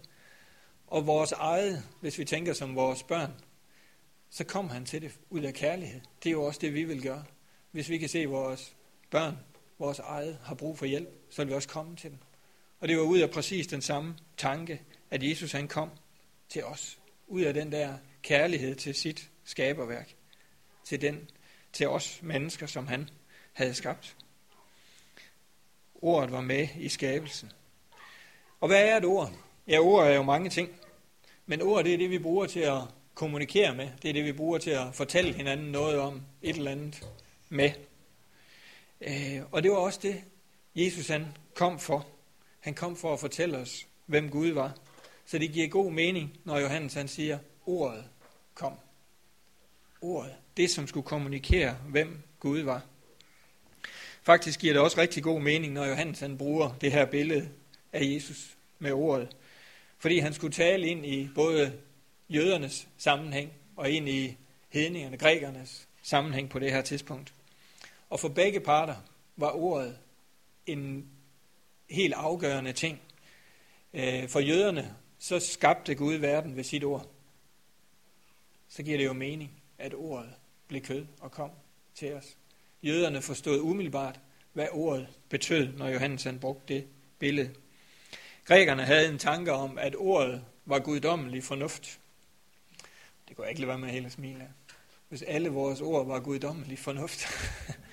Og 0.87 1.07
vores 1.07 1.31
eget, 1.31 1.83
hvis 2.01 2.17
vi 2.17 2.25
tænker 2.25 2.53
som 2.53 2.75
vores 2.75 3.03
børn, 3.03 3.31
så 4.29 4.43
kom 4.43 4.69
han 4.69 4.85
til 4.85 5.01
det 5.01 5.11
ud 5.29 5.41
af 5.41 5.53
kærlighed. 5.53 6.01
Det 6.23 6.29
er 6.29 6.33
jo 6.33 6.43
også 6.43 6.59
det, 6.59 6.73
vi 6.73 6.83
vil 6.83 7.03
gøre. 7.03 7.23
Hvis 7.71 7.89
vi 7.89 7.97
kan 7.97 8.09
se 8.09 8.25
vores 8.25 8.75
børn 9.09 9.37
vores 9.81 9.99
eget 9.99 10.37
har 10.43 10.55
brug 10.55 10.77
for 10.77 10.85
hjælp, 10.85 11.09
så 11.31 11.41
vil 11.41 11.49
vi 11.49 11.55
også 11.55 11.67
komme 11.67 11.95
til 11.95 12.09
dem. 12.09 12.19
Og 12.79 12.87
det 12.87 12.97
var 12.97 13.03
ud 13.03 13.19
af 13.19 13.29
præcis 13.29 13.67
den 13.67 13.81
samme 13.81 14.17
tanke, 14.37 14.81
at 15.11 15.23
Jesus 15.23 15.51
han 15.51 15.67
kom 15.67 15.89
til 16.49 16.63
os. 16.63 16.99
Ud 17.27 17.41
af 17.41 17.53
den 17.53 17.71
der 17.71 17.97
kærlighed 18.21 18.75
til 18.75 18.95
sit 18.95 19.29
skaberværk. 19.43 20.15
Til, 20.83 21.01
den, 21.01 21.29
til 21.73 21.89
os 21.89 22.19
mennesker, 22.21 22.65
som 22.65 22.87
han 22.87 23.09
havde 23.53 23.73
skabt. 23.73 24.15
Ordet 25.95 26.31
var 26.31 26.41
med 26.41 26.67
i 26.77 26.89
skabelsen. 26.89 27.51
Og 28.59 28.67
hvad 28.67 28.89
er 28.89 28.97
et 28.97 29.05
ord? 29.05 29.33
Ja, 29.67 29.79
ord 29.79 30.07
er 30.07 30.15
jo 30.15 30.23
mange 30.23 30.49
ting. 30.49 30.69
Men 31.45 31.61
ord, 31.61 31.83
det 31.83 31.93
er 31.93 31.97
det, 31.97 32.09
vi 32.09 32.19
bruger 32.19 32.45
til 32.45 32.59
at 32.59 32.81
kommunikere 33.13 33.75
med. 33.75 33.89
Det 34.01 34.09
er 34.09 34.13
det, 34.13 34.25
vi 34.25 34.31
bruger 34.31 34.57
til 34.57 34.69
at 34.69 34.87
fortælle 34.93 35.33
hinanden 35.33 35.71
noget 35.71 35.99
om 35.99 36.21
et 36.41 36.55
eller 36.55 36.71
andet 36.71 37.07
med. 37.49 37.71
Øh, 39.01 39.41
og 39.51 39.63
det 39.63 39.71
var 39.71 39.77
også 39.77 39.99
det, 40.03 40.23
Jesus 40.75 41.07
han 41.07 41.27
kom 41.53 41.79
for. 41.79 42.07
Han 42.59 42.73
kom 42.73 42.95
for 42.95 43.13
at 43.13 43.19
fortælle 43.19 43.57
os, 43.57 43.87
hvem 44.05 44.29
Gud 44.29 44.49
var. 44.49 44.77
Så 45.25 45.37
det 45.37 45.51
giver 45.51 45.67
god 45.67 45.91
mening, 45.91 46.37
når 46.43 46.59
Johannes 46.59 46.93
han 46.93 47.07
siger, 47.07 47.39
ordet 47.65 48.03
kom. 48.53 48.73
Ordet, 50.01 50.35
det 50.57 50.69
som 50.69 50.87
skulle 50.87 51.05
kommunikere, 51.05 51.77
hvem 51.89 52.23
Gud 52.39 52.59
var. 52.59 52.81
Faktisk 54.23 54.59
giver 54.59 54.73
det 54.73 54.81
også 54.81 55.01
rigtig 55.01 55.23
god 55.23 55.41
mening, 55.41 55.73
når 55.73 55.85
Johannes 55.85 56.19
han 56.19 56.37
bruger 56.37 56.73
det 56.81 56.91
her 56.91 57.05
billede 57.05 57.49
af 57.93 58.03
Jesus 58.03 58.57
med 58.79 58.91
ordet. 58.91 59.35
Fordi 59.97 60.19
han 60.19 60.33
skulle 60.33 60.53
tale 60.53 60.87
ind 60.87 61.05
i 61.05 61.29
både 61.35 61.73
jødernes 62.29 62.87
sammenhæng 62.97 63.51
og 63.75 63.89
ind 63.89 64.09
i 64.09 64.37
hedningerne, 64.69 65.17
grækernes 65.17 65.87
sammenhæng 66.01 66.49
på 66.49 66.59
det 66.59 66.71
her 66.71 66.81
tidspunkt. 66.81 67.33
Og 68.09 68.19
for 68.19 68.29
begge 68.29 68.59
parter 68.59 68.95
var 69.37 69.51
ordet 69.51 69.97
en 70.71 71.07
helt 71.89 72.13
afgørende 72.13 72.73
ting. 72.73 73.01
Øh, 73.93 74.29
for 74.29 74.39
jøderne, 74.39 74.95
så 75.19 75.39
skabte 75.39 75.95
Gud 75.95 76.13
verden 76.13 76.55
ved 76.55 76.63
sit 76.63 76.83
ord. 76.83 77.09
Så 78.67 78.83
giver 78.83 78.97
det 78.97 79.05
jo 79.05 79.13
mening, 79.13 79.61
at 79.77 79.93
ordet 79.93 80.33
blev 80.67 80.81
kød 80.81 81.05
og 81.19 81.31
kom 81.31 81.51
til 81.95 82.13
os. 82.13 82.37
Jøderne 82.83 83.21
forstod 83.21 83.59
umiddelbart, 83.59 84.19
hvad 84.53 84.67
ordet 84.71 85.07
betød, 85.29 85.73
når 85.77 85.87
Johannes 85.87 86.23
han 86.23 86.39
brugte 86.39 86.73
det 86.73 86.87
billede. 87.19 87.53
Grækerne 88.45 88.85
havde 88.85 89.09
en 89.09 89.17
tanke 89.17 89.51
om, 89.51 89.77
at 89.77 89.95
ordet 89.95 90.45
var 90.65 90.79
guddommelig 90.79 91.43
fornuft. 91.43 91.99
Det 93.27 93.35
kunne 93.35 93.43
jeg 93.43 93.51
ikke 93.51 93.61
lade 93.61 93.67
være 93.67 93.79
med 93.79 93.89
hele 93.89 94.09
smile 94.09 94.47
Hvis 95.09 95.21
alle 95.21 95.49
vores 95.49 95.81
ord 95.81 96.07
var 96.07 96.19
guddommelig 96.19 96.79
fornuft. 96.79 97.27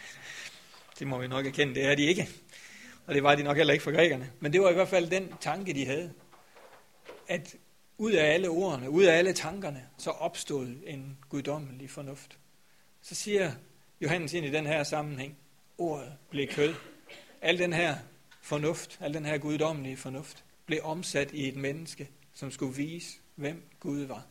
det 0.99 1.07
må 1.07 1.19
vi 1.19 1.27
nok 1.27 1.47
erkende, 1.47 1.75
det 1.75 1.85
er 1.85 1.95
de 1.95 2.03
ikke. 2.03 2.29
Og 3.09 3.15
det 3.15 3.23
var 3.23 3.35
de 3.35 3.43
nok 3.43 3.57
heller 3.57 3.73
ikke 3.73 3.83
for 3.83 3.93
grækerne. 3.93 4.31
Men 4.41 4.53
det 4.53 4.61
var 4.61 4.71
i 4.71 4.75
hvert 4.75 4.89
fald 4.89 5.11
den 5.11 5.35
tanke, 5.41 5.75
de 5.75 5.87
havde. 5.87 6.13
At 7.29 7.57
ud 7.99 8.13
af 8.13 8.35
alle 8.35 8.49
ordene, 8.49 8.91
ud 8.91 9.05
af 9.05 9.19
alle 9.19 9.33
tankerne, 9.33 9.89
så 9.99 10.11
opstod 10.11 10.67
en 10.87 11.19
guddommelig 11.29 11.91
fornuft. 11.91 12.39
Så 13.03 13.15
siger 13.15 13.53
Johannes 14.01 14.33
ind 14.33 14.47
i 14.47 14.51
den 14.51 14.67
her 14.67 14.83
sammenhæng, 14.83 15.39
ordet 15.79 16.13
blev 16.31 16.47
kød. 16.47 16.75
Al 17.43 17.59
den 17.59 17.73
her 17.73 17.97
fornuft, 18.43 18.99
al 19.01 19.15
den 19.15 19.27
her 19.27 19.39
guddommelige 19.39 19.97
fornuft, 19.97 20.45
blev 20.67 20.81
omsat 20.83 21.33
i 21.33 21.49
et 21.49 21.57
menneske, 21.57 22.09
som 22.35 22.51
skulle 22.51 22.77
vise, 22.77 23.19
hvem 23.35 23.63
Gud 23.81 24.01
var. 24.01 24.27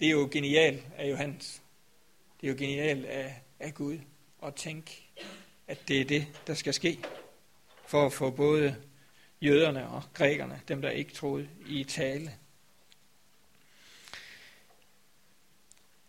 Det 0.00 0.06
er 0.06 0.12
jo 0.12 0.28
genialt 0.32 0.86
af 0.96 1.10
Johannes. 1.10 1.62
Det 2.40 2.46
er 2.46 2.50
jo 2.50 2.56
genialt 2.58 3.04
af, 3.04 3.42
af 3.60 3.74
Gud 3.74 3.98
at 4.42 4.54
tænke, 4.54 5.10
at 5.66 5.78
det 5.88 6.00
er 6.00 6.04
det, 6.04 6.26
der 6.46 6.54
skal 6.54 6.74
ske, 6.74 6.98
for 7.94 8.06
at 8.06 8.12
få 8.12 8.30
både 8.30 8.76
jøderne 9.42 9.88
og 9.88 10.02
grækerne, 10.14 10.60
dem 10.68 10.82
der 10.82 10.90
ikke 10.90 11.12
troede, 11.12 11.48
i 11.66 11.84
tale. 11.84 12.32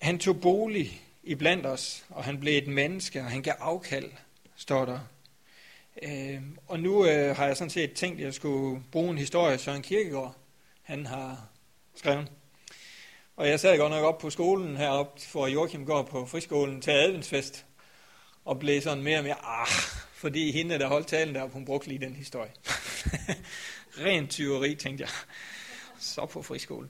Han 0.02 0.20
tog 0.20 0.42
bolig 0.42 1.02
i 1.24 1.36
blandt 1.36 1.66
os, 1.66 2.06
og 2.10 2.24
han 2.24 2.40
blev 2.40 2.58
et 2.58 2.68
menneske, 2.68 3.20
og 3.20 3.26
han 3.26 3.42
gav 3.42 3.54
afkald, 3.60 4.12
står 4.56 4.86
der. 4.86 5.00
Øh, 6.02 6.42
og 6.68 6.80
nu 6.80 7.06
øh, 7.06 7.36
har 7.36 7.46
jeg 7.46 7.58
sådan 7.58 7.70
set 7.70 7.94
tænkt, 7.94 8.20
at 8.20 8.26
jeg 8.26 8.34
skulle 8.34 8.84
bruge 8.92 9.10
en 9.10 9.18
historie, 9.18 9.58
Søren 9.58 9.82
Kierkegaard, 9.82 10.36
han 10.82 11.06
har 11.06 11.48
skrevet. 11.96 12.28
Og 13.36 13.48
jeg 13.48 13.60
sad 13.60 13.78
godt 13.78 13.92
nok 13.92 14.04
op 14.04 14.18
på 14.18 14.30
skolen 14.30 14.78
heroppe, 14.78 15.22
for 15.22 15.48
Joachim 15.48 15.86
går 15.86 16.04
på 16.04 16.26
friskolen 16.26 16.82
til 16.82 16.92
adventsfest, 16.92 17.66
og 18.46 18.60
blev 18.60 18.82
sådan 18.82 19.04
mere 19.04 19.18
og 19.18 19.24
mere, 19.24 19.46
ah, 19.46 19.95
fordi 20.16 20.52
hende, 20.52 20.80
der 20.80 20.88
holdt 20.88 21.08
talen 21.08 21.36
deroppe, 21.36 21.54
hun 21.54 21.66
brugte 21.66 21.88
lige 21.88 22.00
den 22.00 22.16
historie. 22.16 22.52
Ren 24.06 24.28
tyveri, 24.28 24.76
tænkte 24.76 25.02
jeg. 25.02 25.10
Så 26.00 26.26
på 26.26 26.42
friskolen. 26.42 26.90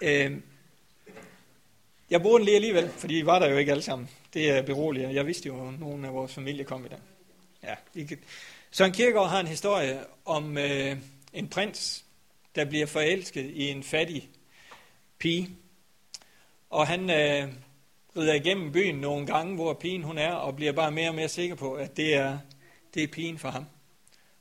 Øh, 0.00 0.36
jeg 2.10 2.22
bruger 2.22 2.38
den 2.38 2.44
lige 2.44 2.54
alligevel, 2.54 2.90
fordi 2.90 3.14
vi 3.14 3.26
var 3.26 3.38
der 3.38 3.48
jo 3.48 3.56
ikke 3.56 3.70
alle 3.70 3.82
sammen. 3.82 4.10
Det 4.34 4.50
er 4.50 4.62
beroligende. 4.62 5.14
Jeg 5.14 5.26
vidste 5.26 5.46
jo, 5.46 5.68
at 5.68 5.80
nogen 5.80 6.04
af 6.04 6.14
vores 6.14 6.34
familie 6.34 6.64
kom 6.64 6.86
i 6.86 6.88
den. 6.88 6.98
Ja, 7.62 7.74
ikke. 7.94 8.18
Søren 8.70 8.92
Kierkegaard 8.92 9.28
har 9.28 9.40
en 9.40 9.46
historie 9.46 10.00
om 10.24 10.58
øh, 10.58 10.96
en 11.32 11.48
prins, 11.48 12.04
der 12.54 12.64
bliver 12.64 12.86
forelsket 12.86 13.50
i 13.50 13.68
en 13.68 13.82
fattig 13.82 14.28
pige. 15.18 15.50
Og 16.70 16.86
han 16.86 17.10
øh, 17.10 17.52
rider 18.16 18.34
igennem 18.34 18.72
byen 18.72 18.94
nogle 18.94 19.26
gange, 19.26 19.54
hvor 19.54 19.74
pigen 19.74 20.02
hun 20.02 20.18
er, 20.18 20.32
og 20.32 20.56
bliver 20.56 20.72
bare 20.72 20.90
mere 20.90 21.08
og 21.08 21.14
mere 21.14 21.28
sikker 21.28 21.54
på, 21.54 21.74
at 21.74 21.96
det 21.96 22.14
er, 22.14 22.38
det 22.94 23.02
er 23.02 23.08
pigen 23.08 23.38
for 23.38 23.48
ham. 23.48 23.64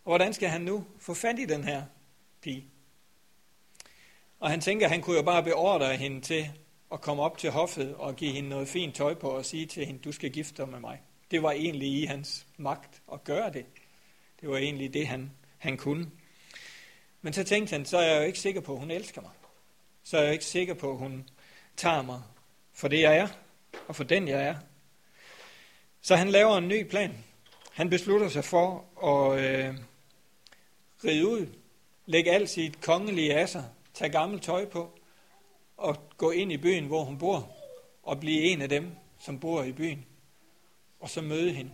Og 0.06 0.10
hvordan 0.10 0.34
skal 0.34 0.50
han 0.50 0.62
nu 0.62 0.86
få 1.00 1.14
fat 1.14 1.40
i 1.40 1.46
den 1.46 1.64
her 1.64 1.84
pige? 2.42 2.66
Og 4.40 4.50
han 4.50 4.62
tænker, 4.62 4.86
at 4.86 4.92
han 4.92 5.02
kunne 5.02 5.16
jo 5.16 5.24
bare 5.24 5.44
beordre 5.44 5.96
hende 5.96 6.22
til 6.22 6.50
at 6.92 7.02
komme 7.02 7.24
op 7.24 7.38
til 7.38 7.52
hoffet 7.52 7.96
og 7.96 8.16
give 8.16 8.32
hende 8.32 8.50
noget 8.50 8.68
fint 8.68 8.96
tøj 8.96 9.14
på 9.14 9.30
og 9.30 9.46
sige 9.46 9.66
til 9.66 9.86
hende, 9.86 10.00
du 10.00 10.12
skal 10.12 10.32
gifte 10.32 10.58
dig 10.58 10.70
med 10.70 10.80
mig. 10.80 11.02
Det 11.32 11.44
var 11.44 11.52
egentlig 11.52 11.88
i 11.88 12.06
hans 12.06 12.48
magt 12.58 13.02
at 13.14 13.24
gøre 13.24 13.52
det. 13.54 13.66
Det 14.42 14.50
var 14.50 14.58
egentlig 14.58 14.94
det, 14.94 15.08
han, 15.08 15.32
han 15.58 15.78
kunne. 15.78 16.12
Men 17.22 17.34
så 17.34 17.44
tænkte 17.44 17.72
han, 17.72 17.86
så 17.86 17.98
er 17.98 18.12
jeg 18.12 18.18
jo 18.22 18.26
ikke 18.26 18.40
sikker 18.40 18.62
på, 18.62 18.74
at 18.74 18.80
hun 18.80 18.92
elsker 18.92 19.22
mig. 19.22 19.32
Så 20.04 20.18
er 20.18 20.22
jeg 20.22 20.28
jo 20.28 20.34
ikke 20.34 20.46
sikker 20.46 20.74
på, 20.74 20.92
at 20.92 20.98
hun 20.98 21.30
tager 21.78 22.02
mig 22.02 22.22
for 22.74 22.88
det, 22.88 23.02
jeg 23.02 23.18
er, 23.18 23.28
og 23.88 23.96
for 23.96 24.04
den, 24.04 24.28
jeg 24.28 24.44
er. 24.44 24.56
Så 26.02 26.16
han 26.16 26.30
laver 26.30 26.58
en 26.58 26.68
ny 26.68 26.88
plan. 26.90 27.24
Han 27.74 27.90
beslutter 27.90 28.30
sig 28.30 28.46
for 28.46 28.86
at 29.04 29.40
øh, 29.40 29.76
ride 31.06 31.28
ud, 31.28 31.48
lægge 32.06 32.32
alt 32.32 32.50
sit 32.50 32.82
kongelige 32.82 33.36
af 33.36 33.50
sig, 33.50 33.66
tage 33.94 34.12
gammelt 34.12 34.44
tøj 34.44 34.66
på, 34.66 35.00
og 35.78 36.10
gå 36.18 36.32
ind 36.32 36.52
i 36.52 36.58
byen, 36.58 36.86
hvor 36.86 37.04
hun 37.04 37.18
bor, 37.18 37.52
og 38.04 38.20
blive 38.20 38.42
en 38.42 38.62
af 38.62 38.70
dem, 38.70 38.92
som 39.20 39.40
bor 39.40 39.64
i 39.64 39.72
byen, 39.72 40.06
og 41.00 41.10
så 41.10 41.22
møde 41.22 41.52
hende 41.52 41.72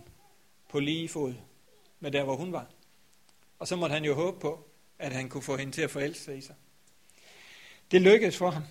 på 0.68 0.80
lige 0.80 1.08
fod 1.08 1.34
med 2.00 2.10
der, 2.10 2.24
hvor 2.24 2.36
hun 2.36 2.52
var. 2.52 2.66
Og 3.58 3.68
så 3.68 3.76
måtte 3.76 3.92
han 3.92 4.04
jo 4.04 4.14
håbe 4.14 4.40
på, 4.40 4.68
at 4.98 5.12
han 5.12 5.28
kunne 5.28 5.42
få 5.42 5.56
hende 5.56 5.72
til 5.72 5.82
at 5.82 5.90
forelske 5.90 6.24
sig 6.24 6.38
i 6.38 6.40
sig. 6.40 6.54
Det 7.90 8.02
lykkedes 8.02 8.36
for 8.36 8.50
ham, 8.50 8.62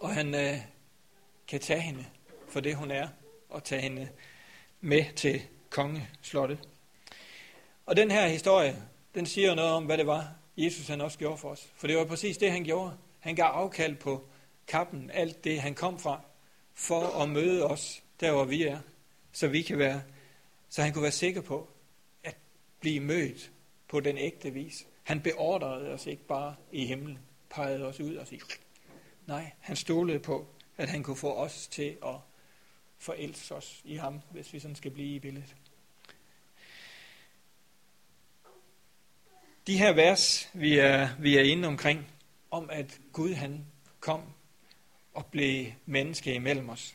og 0.00 0.14
han 0.14 0.34
øh, 0.34 0.58
kan 1.50 1.60
tage 1.60 1.80
hende 1.80 2.06
for 2.48 2.60
det, 2.60 2.76
hun 2.76 2.90
er, 2.90 3.08
og 3.48 3.64
tage 3.64 3.82
hende 3.82 4.08
med 4.80 5.04
til 5.16 5.42
kongeslottet. 5.70 6.68
Og 7.86 7.96
den 7.96 8.10
her 8.10 8.28
historie, 8.28 8.82
den 9.14 9.26
siger 9.26 9.54
noget 9.54 9.70
om, 9.70 9.84
hvad 9.84 9.98
det 9.98 10.06
var, 10.06 10.34
Jesus 10.56 10.88
han 10.88 11.00
også 11.00 11.18
gjorde 11.18 11.38
for 11.38 11.48
os. 11.48 11.68
For 11.74 11.86
det 11.86 11.96
var 11.96 12.04
præcis 12.04 12.38
det, 12.38 12.52
han 12.52 12.64
gjorde. 12.64 12.96
Han 13.20 13.34
gav 13.34 13.44
afkald 13.44 13.96
på 13.96 14.28
kappen, 14.66 15.10
alt 15.10 15.44
det 15.44 15.60
han 15.60 15.74
kom 15.74 15.98
fra, 15.98 16.20
for 16.74 17.22
at 17.22 17.28
møde 17.28 17.66
os 17.66 18.02
der, 18.20 18.32
hvor 18.32 18.44
vi 18.44 18.62
er, 18.62 18.78
så 19.32 19.48
vi 19.48 19.62
kan 19.62 19.78
være, 19.78 20.02
så 20.68 20.82
han 20.82 20.92
kunne 20.92 21.02
være 21.02 21.12
sikker 21.12 21.40
på 21.40 21.68
at 22.24 22.36
blive 22.80 23.00
mødt 23.00 23.50
på 23.88 24.00
den 24.00 24.18
ægte 24.18 24.50
vis. 24.50 24.86
Han 25.02 25.20
beordrede 25.20 25.88
os 25.88 26.06
ikke 26.06 26.26
bare 26.26 26.54
i 26.72 26.86
himlen, 26.86 27.18
pegede 27.50 27.86
os 27.86 28.00
ud 28.00 28.14
og 28.14 28.26
sagde, 28.26 28.44
nej, 29.26 29.50
han 29.60 29.76
stolede 29.76 30.18
på, 30.18 30.48
at 30.80 30.88
han 30.88 31.02
kunne 31.02 31.16
få 31.16 31.34
os 31.34 31.66
til 31.66 31.96
at 32.06 32.14
forelske 32.98 33.54
os 33.54 33.80
i 33.84 33.96
ham, 33.96 34.20
hvis 34.30 34.52
vi 34.52 34.60
sådan 34.60 34.76
skal 34.76 34.90
blive 34.90 35.14
i 35.14 35.18
billedet. 35.18 35.56
De 39.66 39.78
her 39.78 39.92
vers, 39.92 40.50
vi 40.54 40.78
er, 40.78 41.08
vi 41.18 41.36
er 41.36 41.42
inde 41.42 41.68
omkring, 41.68 42.06
om 42.50 42.70
at 42.72 43.00
Gud 43.12 43.32
han 43.34 43.66
kom 44.00 44.20
og 45.14 45.26
blev 45.26 45.66
menneske 45.86 46.34
imellem 46.34 46.68
os. 46.68 46.94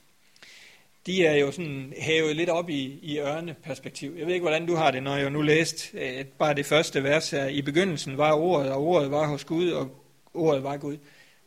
De 1.05 1.25
er 1.25 1.35
jo 1.35 1.51
sådan 1.51 1.93
hævet 1.97 2.35
lidt 2.35 2.49
op 2.49 2.69
i, 2.69 2.99
i 3.01 3.19
ørneperspektiv. 3.19 4.15
Jeg 4.17 4.25
ved 4.25 4.33
ikke, 4.33 4.43
hvordan 4.43 4.67
du 4.67 4.75
har 4.75 4.91
det, 4.91 5.03
når 5.03 5.15
jeg 5.15 5.29
nu 5.29 5.41
læst 5.41 5.93
øh, 5.93 6.25
bare 6.25 6.53
det 6.53 6.65
første 6.65 7.03
vers 7.03 7.29
her. 7.31 7.47
I 7.47 7.61
begyndelsen 7.61 8.17
var 8.17 8.33
ordet, 8.33 8.71
og 8.71 8.83
ordet 8.83 9.11
var 9.11 9.27
hos 9.27 9.45
Gud, 9.45 9.69
og 9.69 10.05
ordet 10.33 10.63
var 10.63 10.77
Gud. 10.77 10.97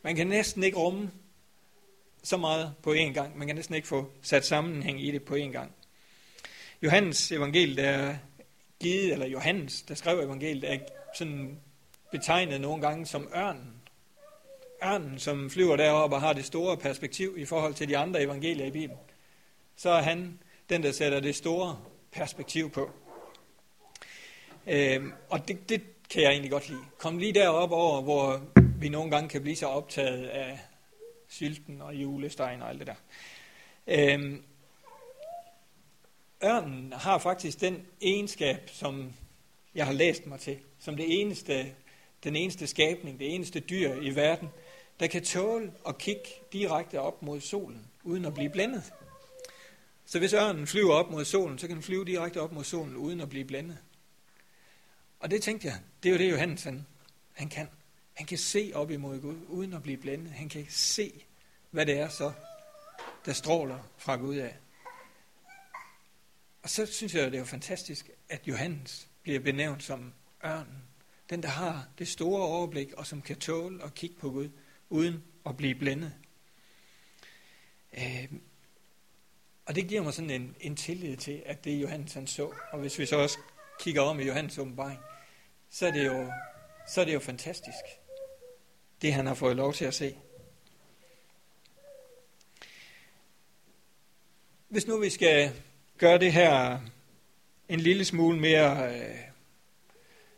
Man 0.03 0.15
kan 0.15 0.27
næsten 0.27 0.63
ikke 0.63 0.77
rumme 0.77 1.11
så 2.23 2.37
meget 2.37 2.73
på 2.83 2.93
én 2.93 3.13
gang. 3.13 3.37
Man 3.37 3.47
kan 3.47 3.55
næsten 3.55 3.75
ikke 3.75 3.87
få 3.87 4.11
sat 4.21 4.45
sammenhæng 4.45 5.01
i 5.01 5.11
det 5.11 5.23
på 5.23 5.35
én 5.35 5.51
gang. 5.51 5.71
Johannes 6.83 7.31
evangeliet 7.31 7.77
der 7.77 7.89
er 7.89 8.15
givet, 8.79 9.13
eller 9.13 9.27
Johannes, 9.27 9.81
der 9.81 9.95
skrev 9.95 10.19
evangeliet, 10.19 10.73
er 10.73 10.77
sådan 11.17 11.59
betegnet 12.11 12.61
nogle 12.61 12.81
gange 12.81 13.05
som 13.05 13.27
ørnen 13.35 13.79
ørnen, 14.83 15.19
som 15.19 15.49
flyver 15.49 15.75
deroppe 15.75 16.15
og 16.15 16.21
har 16.21 16.33
det 16.33 16.45
store 16.45 16.77
perspektiv 16.77 17.35
i 17.37 17.45
forhold 17.45 17.73
til 17.73 17.89
de 17.89 17.97
andre 17.97 18.21
evangelier 18.21 18.65
i 18.65 18.71
Bibelen, 18.71 18.99
så 19.75 19.89
er 19.89 20.01
han 20.01 20.39
den, 20.69 20.83
der 20.83 20.91
sætter 20.91 21.19
det 21.19 21.35
store 21.35 21.79
perspektiv 22.11 22.71
på. 22.71 22.91
Øhm, 24.67 25.13
og 25.29 25.47
det, 25.47 25.69
det 25.69 25.81
kan 26.09 26.23
jeg 26.23 26.31
egentlig 26.31 26.51
godt 26.51 26.69
lide. 26.69 26.81
Kom 26.97 27.17
lige 27.17 27.33
derop 27.33 27.71
over, 27.71 28.01
hvor 28.01 28.41
vi 28.79 28.89
nogle 28.89 29.11
gange 29.11 29.29
kan 29.29 29.41
blive 29.41 29.55
så 29.55 29.65
optaget 29.67 30.27
af 30.27 30.59
sylten 31.29 31.81
og 31.81 31.95
julestein 31.95 32.61
og 32.61 32.69
alt 32.69 32.79
det 32.79 32.87
der. 32.87 32.95
Øhm, 33.87 34.43
ørnen 36.43 36.93
har 36.93 37.17
faktisk 37.17 37.61
den 37.61 37.85
egenskab, 38.01 38.69
som 38.69 39.13
jeg 39.75 39.85
har 39.85 39.93
læst 39.93 40.25
mig 40.25 40.39
til, 40.39 40.59
som 40.79 40.95
det 40.95 41.21
eneste, 41.21 41.75
den 42.23 42.35
eneste 42.35 42.67
skabning, 42.67 43.19
det 43.19 43.35
eneste 43.35 43.59
dyr 43.59 43.93
i 43.93 44.15
verden, 44.15 44.49
der 44.99 45.07
kan 45.07 45.23
tåle 45.23 45.73
at 45.87 45.97
kigge 45.97 46.29
direkte 46.53 47.01
op 47.01 47.21
mod 47.21 47.41
solen, 47.41 47.87
uden 48.03 48.25
at 48.25 48.33
blive 48.33 48.49
blændet. 48.49 48.83
Så 50.05 50.19
hvis 50.19 50.33
ørnen 50.33 50.67
flyver 50.67 50.93
op 50.93 51.11
mod 51.11 51.25
solen, 51.25 51.59
så 51.59 51.67
kan 51.67 51.75
den 51.75 51.83
flyve 51.83 52.05
direkte 52.05 52.41
op 52.41 52.51
mod 52.51 52.63
solen, 52.63 52.95
uden 52.95 53.21
at 53.21 53.29
blive 53.29 53.45
blændet. 53.45 53.77
Og 55.19 55.31
det 55.31 55.43
tænkte 55.43 55.67
jeg, 55.67 55.77
det 56.03 56.09
er 56.09 56.13
jo 56.13 56.19
det 56.19 56.31
Johannes 56.31 56.63
han, 56.63 56.85
han 57.33 57.49
kan. 57.49 57.67
Han 58.19 58.25
kan 58.25 58.37
se 58.37 58.71
op 58.75 58.91
imod 58.91 59.21
Gud, 59.21 59.37
uden 59.47 59.73
at 59.73 59.83
blive 59.83 59.97
blændet. 59.97 60.31
Han 60.31 60.49
kan 60.49 60.65
se, 60.69 61.25
hvad 61.71 61.85
det 61.85 61.99
er 61.99 62.09
så, 62.09 62.31
der 63.25 63.33
stråler 63.33 63.79
fra 63.97 64.15
Gud 64.15 64.35
af. 64.35 64.57
Og 66.63 66.69
så 66.69 66.85
synes 66.85 67.15
jeg, 67.15 67.25
det 67.25 67.33
er 67.33 67.39
jo 67.39 67.45
fantastisk, 67.45 68.09
at 68.29 68.47
Johannes 68.47 69.07
bliver 69.21 69.39
benævnt 69.39 69.83
som 69.83 70.13
ørnen. 70.45 70.83
Den, 71.29 71.43
der 71.43 71.49
har 71.49 71.87
det 71.99 72.07
store 72.07 72.41
overblik, 72.41 72.93
og 72.93 73.07
som 73.07 73.21
kan 73.21 73.39
tåle 73.39 73.83
at 73.83 73.93
kigge 73.93 74.15
på 74.15 74.29
Gud, 74.29 74.49
uden 74.89 75.23
at 75.45 75.57
blive 75.57 75.75
blændet. 75.75 76.13
Øh, 77.93 78.31
og 79.65 79.75
det 79.75 79.87
giver 79.87 80.03
mig 80.03 80.13
sådan 80.13 80.29
en, 80.29 80.55
en 80.59 80.75
tillid 80.75 81.17
til, 81.17 81.43
at 81.45 81.63
det 81.63 81.81
Johannes 81.81 82.13
han 82.13 82.27
så. 82.27 82.51
Og 82.71 82.79
hvis 82.79 82.99
vi 82.99 83.05
så 83.05 83.15
også 83.15 83.37
kigger 83.79 84.01
om 84.01 84.19
i 84.19 84.23
Johannes 84.23 84.57
åbenbaring, 84.57 84.99
så 85.69 85.87
er 85.87 85.91
det 85.91 86.05
jo, 86.05 86.31
så 86.87 87.01
er 87.01 87.05
det 87.05 87.13
jo 87.13 87.19
fantastisk, 87.19 87.98
det 89.01 89.13
han 89.13 89.25
har 89.25 89.33
fået 89.33 89.55
lov 89.55 89.73
til 89.73 89.85
at 89.85 89.93
se. 89.93 90.15
Hvis 94.69 94.87
nu 94.87 94.97
vi 94.97 95.09
skal 95.09 95.51
gøre 95.97 96.19
det 96.19 96.33
her 96.33 96.79
en 97.69 97.79
lille 97.79 98.05
smule 98.05 98.39
mere, 98.39 98.93
øh, 98.93 99.15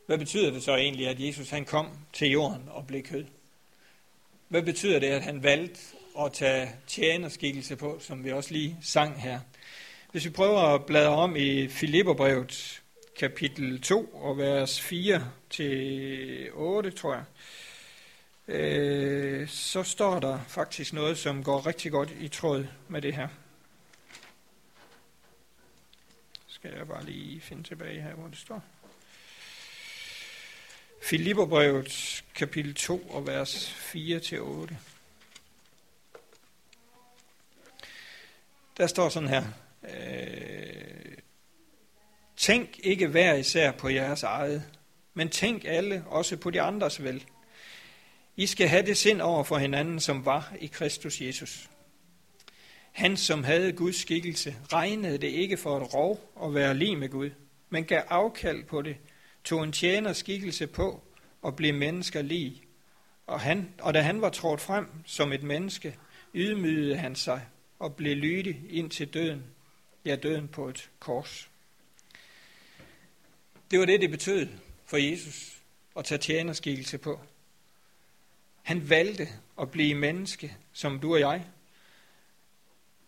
hvad 0.06 0.18
betyder 0.18 0.52
det 0.52 0.64
så 0.64 0.76
egentlig, 0.76 1.08
at 1.08 1.20
Jesus 1.20 1.50
han 1.50 1.66
kom 1.66 1.88
til 2.14 2.32
jorden 2.32 2.70
og 2.70 2.88
blev 2.88 3.04
kød? 3.04 3.26
Hvad 4.48 4.64
betyder 4.64 5.00
det, 5.00 5.08
at 5.08 5.22
han 5.22 5.44
valgte 5.44 5.80
at 6.20 6.34
tage 6.34 6.70
tjenerskikkelse 6.88 7.76
på, 7.76 7.98
som 8.00 8.24
vi 8.24 8.32
også 8.32 8.54
lige 8.54 8.78
sang 8.82 9.22
her? 9.22 9.40
Hvis 10.12 10.26
vi 10.26 10.30
prøver 10.30 10.60
at 10.60 10.86
bladre 10.86 11.10
om 11.10 11.36
i 11.36 11.68
Filipperbrevet 11.68 12.82
kapitel 13.20 13.82
2 13.82 14.06
og 14.06 14.38
vers 14.38 14.82
4 14.82 15.28
til 15.50 16.50
8, 16.54 16.92
tror 16.92 17.14
jeg, 17.14 17.24
øh, 18.52 19.48
så 19.48 19.84
står 19.84 20.20
der 20.20 20.40
faktisk 20.48 20.94
noget, 20.94 21.18
som 21.18 21.44
går 21.44 21.66
rigtig 21.68 21.92
godt 21.92 22.12
i 22.20 22.28
tråd 22.28 22.68
med 22.88 23.02
det 23.02 23.16
her. 23.16 23.28
Skal 26.48 26.74
jeg 26.78 26.88
bare 26.88 27.06
lige 27.06 27.42
finde 27.42 27.64
tilbage 27.64 28.02
her, 28.02 28.14
hvor 28.14 28.28
det 28.28 28.38
står. 28.38 28.64
Filipperbrevet 31.02 32.24
kapitel 32.36 32.74
2 32.74 33.00
og 33.00 33.28
vers 33.28 33.72
4 33.72 34.20
til 34.20 34.42
8. 34.42 34.78
Der 38.78 38.88
står 38.88 39.10
sådan 39.10 39.30
her. 39.30 39.44
Øh, 39.84 41.18
tænk 42.38 42.80
ikke 42.84 43.08
hver 43.08 43.34
især 43.34 43.72
på 43.72 43.90
jeres 43.90 44.24
eget, 44.24 44.64
men 45.14 45.30
tænk 45.30 45.66
alle 45.66 46.04
også 46.08 46.38
på 46.38 46.50
de 46.50 46.62
andres 46.62 47.04
vel. 47.04 47.26
I 48.42 48.46
skal 48.46 48.68
have 48.68 48.86
det 48.86 48.98
sind 48.98 49.22
over 49.22 49.44
for 49.44 49.58
hinanden, 49.58 50.00
som 50.00 50.26
var 50.26 50.54
i 50.60 50.68
Kristus 50.68 51.22
Jesus. 51.22 51.70
Han, 52.92 53.18
som 53.18 53.44
havde 53.44 53.72
Guds 53.72 53.96
skikkelse, 53.96 54.56
regnede 54.74 55.18
det 55.18 55.28
ikke 55.28 55.58
for 55.58 55.78
et 55.78 55.94
rov 55.94 56.34
at 56.44 56.54
være 56.54 56.74
lige 56.74 56.96
med 56.96 57.10
Gud, 57.10 57.30
men 57.70 57.86
gav 57.86 58.04
afkald 58.10 58.64
på 58.64 58.82
det, 58.82 58.98
tog 59.44 59.64
en 59.64 59.72
tjener 59.72 60.14
skikkelse 60.14 60.68
på 60.68 61.04
og 61.42 61.56
blev 61.56 61.74
mennesker 61.74 62.22
lige. 62.22 62.62
Og, 63.28 63.40
han, 63.40 63.74
og 63.80 63.94
da 63.94 64.02
han 64.02 64.22
var 64.22 64.30
trådt 64.30 64.62
frem 64.62 64.88
som 65.06 65.34
et 65.34 65.44
menneske, 65.44 65.96
ydmygede 66.34 66.98
han 66.98 67.16
sig 67.16 67.42
og 67.80 67.96
blev 67.96 68.18
lydig 68.18 68.62
ind 68.70 68.90
til 68.90 69.08
døden, 69.14 69.44
ja 70.06 70.16
døden 70.16 70.48
på 70.48 70.70
et 70.70 70.90
kors. 71.00 71.50
Det 73.72 73.80
var 73.80 73.86
det, 73.86 74.02
det 74.02 74.12
betød 74.12 74.48
for 74.86 74.98
Jesus 74.98 75.58
at 75.98 76.06
tage 76.06 76.20
tjenerskikkelse 76.20 76.98
på. 76.98 77.20
Han 78.62 78.90
valgte 78.90 79.28
at 79.62 79.72
blive 79.72 79.96
menneske, 79.96 80.58
som 80.74 81.00
du 81.00 81.14
og 81.14 81.20
jeg. 81.20 81.46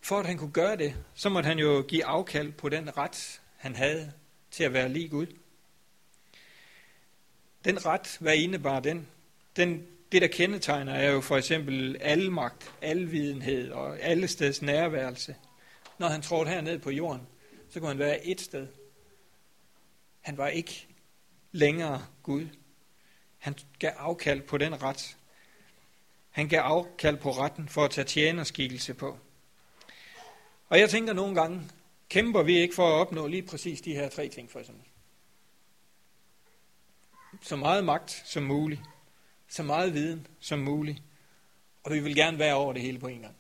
For 0.02 0.20
at 0.20 0.26
han 0.26 0.38
kunne 0.38 0.52
gøre 0.52 0.76
det, 0.76 0.96
så 1.14 1.30
måtte 1.30 1.48
han 1.48 1.60
jo 1.60 1.86
give 1.88 2.06
afkald 2.06 2.52
på 2.52 2.70
den 2.70 2.98
ret, 2.98 3.42
han 3.58 3.76
havde 3.76 4.14
til 4.52 4.64
at 4.64 4.74
være 4.74 4.90
lige 4.90 5.10
Gud. 5.10 5.28
Den 7.66 7.86
ret, 7.86 8.18
hvad 8.20 8.36
indebar 8.36 8.80
den? 8.80 9.08
den 9.56 9.88
det, 10.12 10.22
der 10.22 10.28
kendetegner, 10.28 10.94
er 10.94 11.12
jo 11.12 11.22
for 11.22 11.38
eksempel 11.38 11.98
almagt, 12.02 12.72
alvidenhed 12.82 13.72
og 13.72 14.00
allesteds 14.00 14.62
nærværelse. 14.62 15.36
Når 15.98 16.08
han 16.08 16.22
trådte 16.22 16.52
herned 16.52 16.80
på 16.80 16.92
jorden, 16.92 17.28
så 17.70 17.80
kunne 17.80 17.88
han 17.88 18.00
være 18.00 18.26
et 18.26 18.42
sted. 18.42 18.68
Han 20.22 20.38
var 20.38 20.48
ikke 20.48 20.88
længere 21.52 22.06
Gud. 22.24 22.48
Han 23.38 23.56
gav 23.80 23.92
afkald 23.98 24.42
på 24.42 24.58
den 24.58 24.84
ret. 24.84 25.18
Han 26.34 26.48
gav 26.48 26.60
afkald 26.60 27.18
på 27.18 27.32
retten 27.32 27.70
for 27.70 27.86
at 27.86 27.92
tage 27.92 28.06
tjenerskikkelse 28.06 28.94
på. 28.94 29.18
Og 30.70 30.80
jeg 30.80 30.90
tænker 30.90 31.14
nogle 31.14 31.36
gange, 31.36 31.62
kæmper 32.10 32.44
vi 32.44 32.58
ikke 32.58 32.76
for 32.76 32.88
at 32.88 32.94
opnå 32.94 33.28
lige 33.28 33.44
præcis 33.44 33.82
de 33.82 33.96
her 33.96 34.10
tre 34.10 34.28
ting 34.28 34.52
for 34.52 34.60
eksempel? 34.60 34.86
Så 37.42 37.56
meget 37.56 37.84
magt 37.84 38.24
som 38.26 38.44
muligt, 38.44 38.82
så 39.48 39.64
meget 39.64 39.94
viden 39.94 40.28
som 40.40 40.60
muligt, 40.60 41.02
og 41.84 41.94
vi 41.94 42.00
vil 42.00 42.16
gerne 42.16 42.40
være 42.40 42.54
over 42.54 42.74
det 42.74 42.82
hele 42.82 43.00
på 43.00 43.08
en 43.08 43.22
gang. 43.22 43.36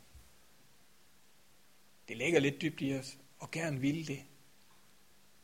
Det 2.07 2.17
ligger 2.17 2.39
lidt 2.39 2.61
dybt 2.61 2.81
i 2.81 2.93
os, 2.99 3.17
og 3.39 3.51
gerne 3.51 3.79
ville 3.79 4.05
det. 4.05 4.23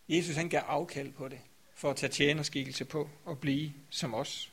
Jesus 0.10 0.36
han 0.36 0.50
gav 0.50 0.62
afkald 0.68 1.12
på 1.12 1.28
det, 1.28 1.40
for 1.76 1.90
at 1.90 1.96
tage 1.96 2.12
tjenerskikkelse 2.12 2.86
på 2.86 3.10
og 3.26 3.40
blive 3.40 3.74
som 3.90 4.14
os. 4.14 4.52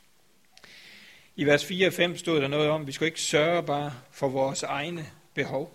I 1.39 1.45
vers 1.45 1.65
4 1.65 1.87
og 1.87 1.93
5 1.93 2.17
stod 2.17 2.41
der 2.41 2.47
noget 2.47 2.69
om, 2.69 2.81
at 2.81 2.87
vi 2.87 2.91
skulle 2.91 3.07
ikke 3.07 3.21
sørge 3.21 3.63
bare 3.63 3.93
for 4.11 4.27
vores 4.27 4.63
egne 4.63 5.11
behov. 5.33 5.73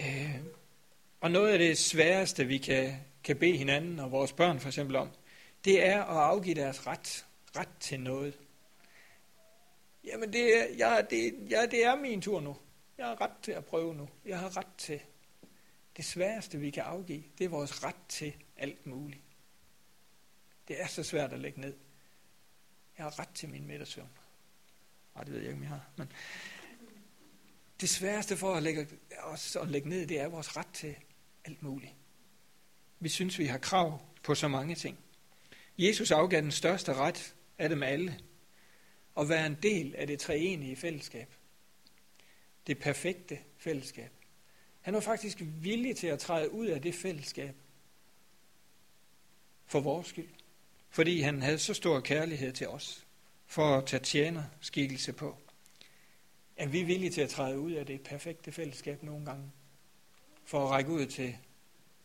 Øh, 0.00 0.36
og 1.20 1.30
noget 1.30 1.52
af 1.52 1.58
det 1.58 1.78
sværeste, 1.78 2.44
vi 2.44 2.58
kan, 2.58 2.96
kan 3.24 3.36
bede 3.36 3.56
hinanden 3.56 4.00
og 4.00 4.12
vores 4.12 4.32
børn 4.32 4.60
for 4.60 4.68
eksempel 4.68 4.96
om, 4.96 5.08
det 5.64 5.86
er 5.86 6.02
at 6.02 6.16
afgive 6.16 6.54
deres 6.54 6.86
ret, 6.86 7.26
ret 7.56 7.68
til 7.80 8.00
noget. 8.00 8.38
Jamen, 10.04 10.32
det 10.32 10.58
er, 10.58 10.64
ja, 10.78 11.00
det, 11.10 11.34
ja, 11.50 11.66
det 11.66 11.84
er 11.84 11.96
min 11.96 12.20
tur 12.20 12.40
nu. 12.40 12.56
Jeg 12.98 13.06
har 13.06 13.20
ret 13.20 13.36
til 13.42 13.52
at 13.52 13.64
prøve 13.64 13.94
nu. 13.94 14.08
Jeg 14.26 14.38
har 14.38 14.56
ret 14.56 14.74
til. 14.78 15.00
Det 15.96 16.04
sværeste, 16.04 16.58
vi 16.58 16.70
kan 16.70 16.82
afgive, 16.82 17.22
det 17.38 17.44
er 17.44 17.48
vores 17.48 17.84
ret 17.84 18.02
til 18.08 18.32
alt 18.56 18.86
muligt. 18.86 19.22
Det 20.68 20.82
er 20.82 20.86
så 20.86 21.02
svært 21.02 21.32
at 21.32 21.40
lægge 21.40 21.60
ned. 21.60 21.74
Jeg 23.00 23.06
har 23.06 23.18
ret 23.18 23.28
til 23.34 23.48
min 23.48 23.66
middagssøvn. 23.66 24.08
Nej, 25.14 25.24
det 25.24 25.32
ved 25.32 25.40
jeg 25.40 25.48
ikke, 25.48 25.56
om 25.56 25.62
jeg 25.62 25.68
har. 25.68 25.90
Men 25.96 26.12
det 27.80 27.88
sværeste 27.88 28.36
for 28.36 28.54
at 28.54 28.62
lægge, 28.62 28.88
os 29.22 29.56
at 29.56 29.68
lægge 29.68 29.88
ned, 29.88 30.06
det 30.06 30.20
er 30.20 30.28
vores 30.28 30.56
ret 30.56 30.66
til 30.72 30.96
alt 31.44 31.62
muligt. 31.62 31.92
Vi 32.98 33.08
synes, 33.08 33.38
vi 33.38 33.46
har 33.46 33.58
krav 33.58 34.00
på 34.22 34.34
så 34.34 34.48
mange 34.48 34.74
ting. 34.74 34.98
Jesus 35.78 36.10
afgav 36.10 36.40
den 36.40 36.52
største 36.52 36.94
ret 36.94 37.34
af 37.58 37.68
dem 37.68 37.82
alle. 37.82 38.20
At 39.16 39.28
være 39.28 39.46
en 39.46 39.58
del 39.62 39.94
af 39.94 40.06
det 40.06 40.20
treenige 40.20 40.76
fællesskab. 40.76 41.34
Det 42.66 42.78
perfekte 42.78 43.38
fællesskab. 43.58 44.12
Han 44.80 44.94
var 44.94 45.00
faktisk 45.00 45.38
villig 45.40 45.96
til 45.96 46.06
at 46.06 46.18
træde 46.18 46.52
ud 46.52 46.66
af 46.66 46.82
det 46.82 46.94
fællesskab. 46.94 47.54
For 49.66 49.80
vores 49.80 50.06
skyld. 50.06 50.39
Fordi 50.90 51.20
han 51.20 51.42
havde 51.42 51.58
så 51.58 51.74
stor 51.74 52.00
kærlighed 52.00 52.52
til 52.52 52.68
os. 52.68 53.06
For 53.46 53.76
at 53.78 53.86
tage 53.86 54.02
tjenerskikkelse 54.02 55.12
på. 55.12 55.36
Er 56.56 56.66
vi 56.66 56.82
villige 56.82 57.10
til 57.10 57.20
at 57.20 57.30
træde 57.30 57.60
ud 57.60 57.72
af 57.72 57.86
det 57.86 58.00
perfekte 58.00 58.52
fællesskab 58.52 59.02
nogle 59.02 59.26
gange? 59.26 59.50
For 60.44 60.64
at 60.64 60.70
række 60.70 60.90
ud 60.90 61.06
til 61.06 61.36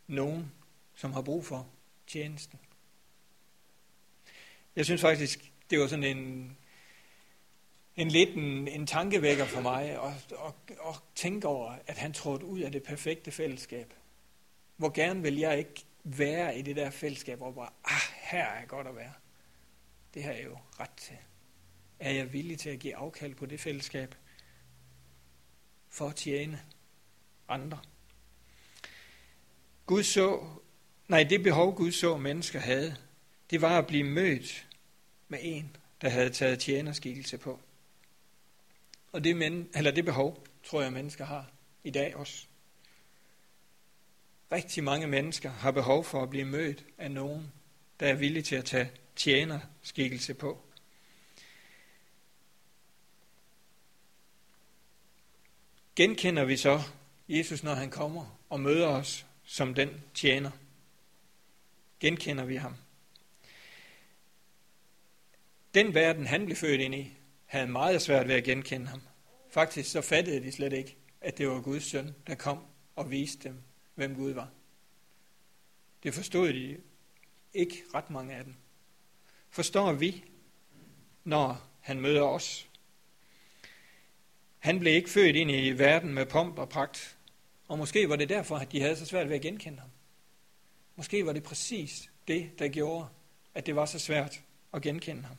nogen, 0.07 0.51
som 0.95 1.13
har 1.13 1.21
brug 1.21 1.45
for 1.45 1.67
tjenesten. 2.07 2.59
Jeg 4.75 4.85
synes 4.85 5.01
faktisk, 5.01 5.51
det 5.69 5.79
var 5.79 5.87
sådan 5.87 6.17
en, 6.17 6.57
en 7.95 8.07
lidt 8.07 8.29
en, 8.29 8.67
en 8.67 8.87
tankevækker 8.87 9.45
for 9.45 9.61
mig 9.61 9.89
at, 9.89 10.13
at, 10.31 10.77
at 10.87 10.95
tænke 11.15 11.47
over, 11.47 11.77
at 11.87 11.97
han 11.97 12.13
trådte 12.13 12.45
ud 12.45 12.59
af 12.59 12.71
det 12.71 12.83
perfekte 12.83 13.31
fællesskab. 13.31 13.93
Hvor 14.77 14.89
gerne 14.89 15.21
vil 15.21 15.37
jeg 15.37 15.57
ikke 15.57 15.85
være 16.05 16.59
i 16.59 16.61
det 16.61 16.75
der 16.75 16.89
fællesskab, 16.89 17.37
hvor 17.37 17.51
bare, 17.51 17.69
ah, 17.83 18.01
her 18.13 18.45
er 18.45 18.65
godt 18.65 18.87
at 18.87 18.95
være. 18.95 19.13
Det 20.13 20.23
har 20.23 20.31
jeg 20.31 20.45
jo 20.45 20.57
ret 20.79 20.93
til. 20.97 21.17
Er 21.99 22.11
jeg 22.11 22.33
villig 22.33 22.59
til 22.59 22.69
at 22.69 22.79
give 22.79 22.95
afkald 22.95 23.35
på 23.35 23.45
det 23.45 23.59
fællesskab 23.59 24.15
for 25.89 26.07
at 26.07 26.15
tjene 26.15 26.61
andre? 27.47 27.79
Gud 29.85 30.03
så, 30.03 30.47
nej, 31.07 31.23
det 31.23 31.43
behov 31.43 31.75
Gud 31.75 31.91
så 31.91 32.17
mennesker 32.17 32.59
havde, 32.59 32.95
det 33.49 33.61
var 33.61 33.77
at 33.77 33.87
blive 33.87 34.03
mødt 34.03 34.67
med 35.27 35.39
en, 35.41 35.75
der 36.01 36.09
havde 36.09 36.29
taget 36.29 36.59
tjenerskikkelse 36.59 37.37
på. 37.37 37.59
Og 39.11 39.23
det, 39.23 39.37
men, 39.37 39.69
eller 39.75 39.91
det 39.91 40.05
behov, 40.05 40.45
tror 40.63 40.81
jeg, 40.81 40.93
mennesker 40.93 41.25
har 41.25 41.51
i 41.83 41.89
dag 41.89 42.15
også. 42.15 42.47
Rigtig 44.51 44.83
mange 44.83 45.07
mennesker 45.07 45.49
har 45.49 45.71
behov 45.71 46.03
for 46.03 46.23
at 46.23 46.29
blive 46.29 46.45
mødt 46.45 46.85
af 46.97 47.11
nogen, 47.11 47.51
der 47.99 48.07
er 48.07 48.13
villige 48.13 48.43
til 48.43 48.55
at 48.55 48.65
tage 48.65 48.91
tjenerskikkelse 49.15 50.33
på. 50.33 50.61
Genkender 55.95 56.45
vi 56.45 56.57
så 56.57 56.81
Jesus, 57.29 57.63
når 57.63 57.73
han 57.73 57.89
kommer 57.89 58.39
og 58.49 58.59
møder 58.59 58.87
os 58.87 59.25
som 59.43 59.73
den 59.73 59.89
tjener? 60.13 60.51
Genkender 61.99 62.45
vi 62.45 62.55
ham? 62.55 62.75
Den 65.73 65.93
verden, 65.93 66.27
han 66.27 66.45
blev 66.45 66.57
født 66.57 66.81
ind 66.81 66.95
i, 66.95 67.17
havde 67.45 67.67
meget 67.67 68.01
svært 68.01 68.27
ved 68.27 68.35
at 68.35 68.43
genkende 68.43 68.87
ham. 68.87 69.01
Faktisk 69.49 69.91
så 69.91 70.01
fattede 70.01 70.43
de 70.43 70.51
slet 70.51 70.73
ikke, 70.73 70.97
at 71.21 71.37
det 71.37 71.47
var 71.47 71.61
Guds 71.61 71.83
søn, 71.83 72.15
der 72.27 72.35
kom 72.35 72.65
og 72.95 73.11
viste 73.11 73.49
dem, 73.49 73.61
hvem 73.95 74.15
Gud 74.15 74.31
var. 74.31 74.49
Det 76.03 76.13
forstod 76.13 76.53
de 76.53 76.81
ikke 77.53 77.83
ret 77.93 78.09
mange 78.09 78.35
af 78.35 78.43
dem. 78.43 78.55
Forstår 79.49 79.93
vi, 79.93 80.23
når 81.23 81.69
han 81.81 81.99
møder 81.99 82.23
os? 82.23 82.69
Han 84.59 84.79
blev 84.79 84.93
ikke 84.93 85.09
født 85.09 85.35
ind 85.35 85.51
i 85.51 85.71
verden 85.71 86.13
med 86.13 86.25
pomp 86.25 86.59
og 86.59 86.69
pragt, 86.69 87.17
og 87.67 87.77
måske 87.77 88.09
var 88.09 88.15
det 88.15 88.29
derfor, 88.29 88.57
at 88.57 88.71
de 88.71 88.81
havde 88.81 88.95
så 88.95 89.05
svært 89.05 89.29
ved 89.29 89.35
at 89.35 89.41
genkende 89.41 89.79
ham. 89.79 89.89
Måske 90.95 91.25
var 91.25 91.33
det 91.33 91.43
præcis 91.43 92.11
det, 92.27 92.59
der 92.59 92.67
gjorde, 92.67 93.07
at 93.53 93.65
det 93.65 93.75
var 93.75 93.85
så 93.85 93.99
svært 93.99 94.41
at 94.73 94.81
genkende 94.81 95.23
ham. 95.23 95.37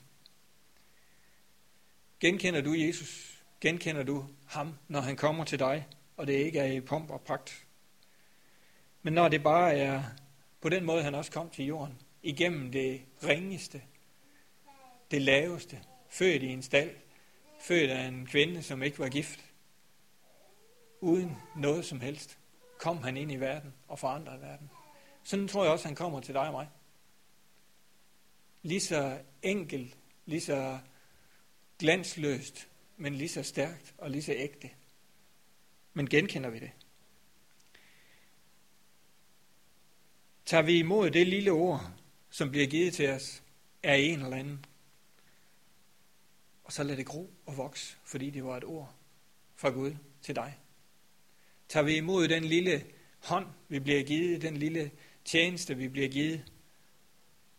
Genkender 2.21 2.61
du 2.61 2.73
Jesus? 2.73 3.43
Genkender 3.61 4.03
du 4.03 4.29
ham, 4.47 4.75
når 4.89 5.01
han 5.01 5.17
kommer 5.17 5.45
til 5.45 5.59
dig, 5.59 5.87
og 6.17 6.27
det 6.27 6.33
ikke 6.33 6.59
er 6.59 6.73
i 6.73 6.81
pomp 6.81 7.11
og 7.11 7.21
pragt? 7.21 7.66
Men 9.07 9.13
når 9.13 9.29
det 9.29 9.43
bare 9.43 9.77
er 9.77 10.03
på 10.61 10.69
den 10.69 10.85
måde, 10.85 11.03
han 11.03 11.15
også 11.15 11.31
kom 11.31 11.51
til 11.51 11.65
jorden, 11.65 12.03
igennem 12.23 12.73
det 12.73 13.03
ringeste, 13.25 13.83
det 15.11 15.23
laveste, 15.23 15.83
født 16.09 16.43
i 16.43 16.47
en 16.47 16.63
stald, 16.63 16.97
født 17.61 17.91
af 17.91 18.07
en 18.07 18.27
kvinde, 18.27 18.63
som 18.63 18.83
ikke 18.83 18.99
var 18.99 19.09
gift, 19.09 19.45
uden 21.01 21.37
noget 21.57 21.85
som 21.85 22.01
helst, 22.01 22.39
kom 22.79 23.03
han 23.03 23.17
ind 23.17 23.33
i 23.33 23.37
verden 23.37 23.75
og 23.89 23.99
forandrede 23.99 24.41
verden. 24.41 24.71
Sådan 25.23 25.49
tror 25.49 25.63
jeg 25.63 25.73
også, 25.73 25.87
han 25.87 25.97
kommer 25.97 26.21
til 26.21 26.35
dig 26.35 26.47
og 26.47 26.53
mig. 26.53 26.69
Lige 28.63 28.81
så 28.81 29.19
enkelt, 29.43 29.99
lige 30.25 30.41
så 30.41 30.79
glansløst, 31.79 32.69
men 32.97 33.15
lige 33.15 33.29
så 33.29 33.43
stærkt 33.43 33.95
og 33.99 34.11
lige 34.11 34.23
så 34.23 34.33
ægte. 34.33 34.71
Men 35.93 36.09
genkender 36.09 36.51
vi 36.51 36.59
det? 36.59 36.71
Tager 40.47 40.63
vi 40.63 40.79
imod 40.79 41.11
det 41.11 41.27
lille 41.27 41.51
ord, 41.51 41.93
som 42.31 42.51
bliver 42.51 42.67
givet 42.67 42.95
til 42.95 43.11
os 43.11 43.43
af 43.83 43.97
en 43.97 44.23
eller 44.23 44.37
anden, 44.37 44.65
og 46.65 46.73
så 46.73 46.83
lad 46.83 46.97
det 46.97 47.07
gro 47.07 47.31
og 47.47 47.57
vokse, 47.57 47.97
fordi 48.05 48.31
det 48.31 48.45
var 48.45 48.57
et 48.57 48.65
ord 48.65 48.95
fra 49.57 49.71
Gud 49.71 49.97
til 50.23 50.37
dig. 50.37 50.59
Tager 51.69 51.85
vi 51.85 51.97
imod 51.97 52.29
den 52.29 52.45
lille 52.45 52.87
hånd, 53.19 53.47
vi 53.69 53.79
bliver 53.79 54.03
givet, 54.03 54.43
den 54.43 54.57
lille 54.57 54.91
tjeneste, 55.25 55.77
vi 55.77 55.89
bliver 55.89 56.09
givet, 56.09 56.53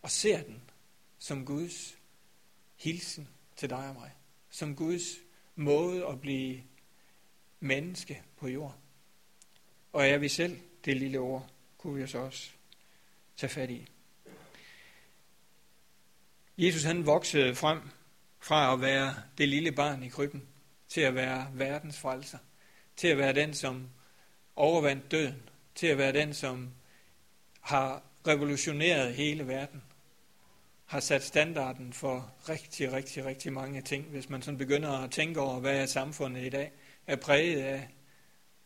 og 0.01 0.11
ser 0.11 0.43
den 0.43 0.61
som 1.19 1.45
Guds 1.45 1.97
hilsen 2.75 3.27
til 3.55 3.69
dig 3.69 3.89
og 3.89 3.95
mig. 3.95 4.11
Som 4.49 4.75
Guds 4.75 5.03
måde 5.55 6.05
at 6.05 6.21
blive 6.21 6.63
menneske 7.59 8.23
på 8.37 8.47
jord. 8.47 8.77
Og 9.93 10.07
er 10.07 10.17
vi 10.17 10.29
selv 10.29 10.59
det 10.85 10.97
lille 10.97 11.19
ord, 11.19 11.49
kunne 11.77 12.01
vi 12.01 12.07
så 12.07 12.17
også 12.17 12.56
tage 13.37 13.49
fat 13.49 13.69
i. 13.69 13.87
Jesus 16.57 16.83
han 16.83 17.05
voksede 17.05 17.55
frem 17.55 17.81
fra 18.39 18.73
at 18.73 18.81
være 18.81 19.15
det 19.37 19.49
lille 19.49 19.71
barn 19.71 20.03
i 20.03 20.09
krybben 20.09 20.47
til 20.87 21.01
at 21.01 21.15
være 21.15 21.47
verdens 21.53 21.99
frelser. 21.99 22.37
Til 22.95 23.07
at 23.07 23.17
være 23.17 23.33
den, 23.33 23.53
som 23.53 23.89
overvandt 24.55 25.11
døden. 25.11 25.49
Til 25.75 25.87
at 25.87 25.97
være 25.97 26.13
den, 26.13 26.33
som 26.33 26.71
har 27.61 28.03
revolutioneret 28.27 29.13
hele 29.13 29.47
verden 29.47 29.83
har 30.85 30.99
sat 30.99 31.23
standarden 31.23 31.93
for 31.93 32.33
rigtig, 32.49 32.91
rigtig, 32.91 33.25
rigtig 33.25 33.53
mange 33.53 33.81
ting. 33.81 34.05
Hvis 34.05 34.29
man 34.29 34.41
sådan 34.41 34.57
begynder 34.57 34.91
at 34.91 35.11
tænke 35.11 35.39
over, 35.39 35.59
hvad 35.59 35.81
er 35.81 35.85
samfundet 35.85 36.45
i 36.45 36.49
dag, 36.49 36.71
er 37.07 37.15
præget 37.15 37.61
af 37.61 37.87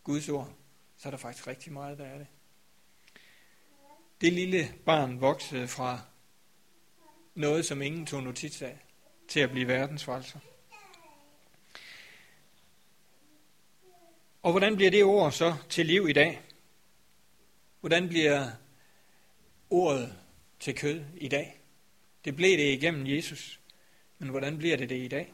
Guds 0.04 0.30
ord, 0.30 0.54
så 0.98 1.10
er 1.10 1.12
der 1.12 1.18
faktisk 1.18 1.48
rigtig 1.48 1.74
meget, 1.74 1.98
der 1.98 2.06
er 2.06 2.18
det. 2.18 2.28
Det 4.22 4.34
lille 4.34 4.74
barn 4.86 5.22
voksede 5.22 5.68
fra 5.68 6.00
noget, 7.36 7.66
som 7.66 7.82
ingen 7.82 8.06
tog 8.06 8.24
notits 8.24 8.62
af, 8.62 8.78
til 9.28 9.40
at 9.40 9.52
blive 9.52 9.68
verdensfrelser. 9.68 10.40
Og 14.42 14.52
hvordan 14.52 14.76
bliver 14.76 14.92
det 14.92 15.04
ord 15.04 15.32
så 15.32 15.56
til 15.70 15.86
liv 15.86 16.10
i 16.10 16.14
dag? 16.14 16.42
Hvordan 17.80 18.10
bliver 18.10 18.52
ordet 19.70 20.16
til 20.60 20.76
kød 20.76 21.04
i 21.18 21.28
dag? 21.28 21.60
Det 22.26 22.36
blev 22.36 22.58
det 22.58 22.74
igennem 22.74 23.08
Jesus. 23.08 23.60
Men 24.20 24.30
hvordan 24.30 24.58
bliver 24.58 24.78
det 24.78 24.90
det 24.90 24.98
i 24.98 25.08
dag? 25.08 25.34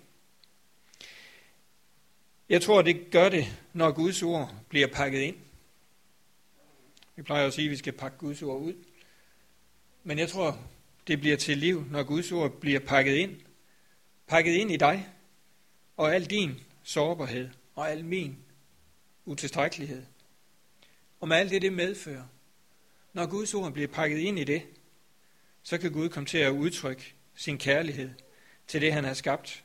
Jeg 2.49 2.61
tror, 2.61 2.81
det 2.81 3.11
gør 3.11 3.29
det, 3.29 3.45
når 3.73 3.91
Guds 3.91 4.23
ord 4.23 4.55
bliver 4.69 4.87
pakket 4.87 5.19
ind. 5.19 5.46
Vi 7.17 7.23
plejer 7.23 7.47
at 7.47 7.53
sige, 7.53 7.65
at 7.65 7.71
vi 7.71 7.75
skal 7.75 7.93
pakke 7.93 8.17
Guds 8.17 8.41
ord 8.41 8.61
ud. 8.61 8.73
Men 10.03 10.19
jeg 10.19 10.29
tror, 10.29 10.59
det 11.07 11.19
bliver 11.19 11.37
til 11.37 11.57
liv, 11.57 11.85
når 11.91 12.03
Guds 12.03 12.31
ord 12.31 12.51
bliver 12.51 12.79
pakket 12.79 13.15
ind. 13.15 13.41
Pakket 14.27 14.53
ind 14.53 14.71
i 14.71 14.77
dig 14.77 15.09
og 15.97 16.15
al 16.15 16.25
din 16.25 16.59
sårbarhed 16.83 17.49
og 17.75 17.91
al 17.91 18.05
min 18.05 18.37
utilstrækkelighed. 19.25 20.05
Og 21.19 21.27
med 21.27 21.37
alt 21.37 21.51
det, 21.51 21.61
det 21.61 21.73
medfører. 21.73 22.23
Når 23.13 23.25
Guds 23.25 23.53
ord 23.53 23.71
bliver 23.71 23.87
pakket 23.87 24.17
ind 24.17 24.39
i 24.39 24.43
det, 24.43 24.61
så 25.63 25.77
kan 25.77 25.91
Gud 25.91 26.09
komme 26.09 26.27
til 26.27 26.37
at 26.37 26.51
udtrykke 26.51 27.13
sin 27.35 27.57
kærlighed 27.57 28.09
til 28.67 28.81
det, 28.81 28.93
han 28.93 29.03
har 29.03 29.13
skabt. 29.13 29.63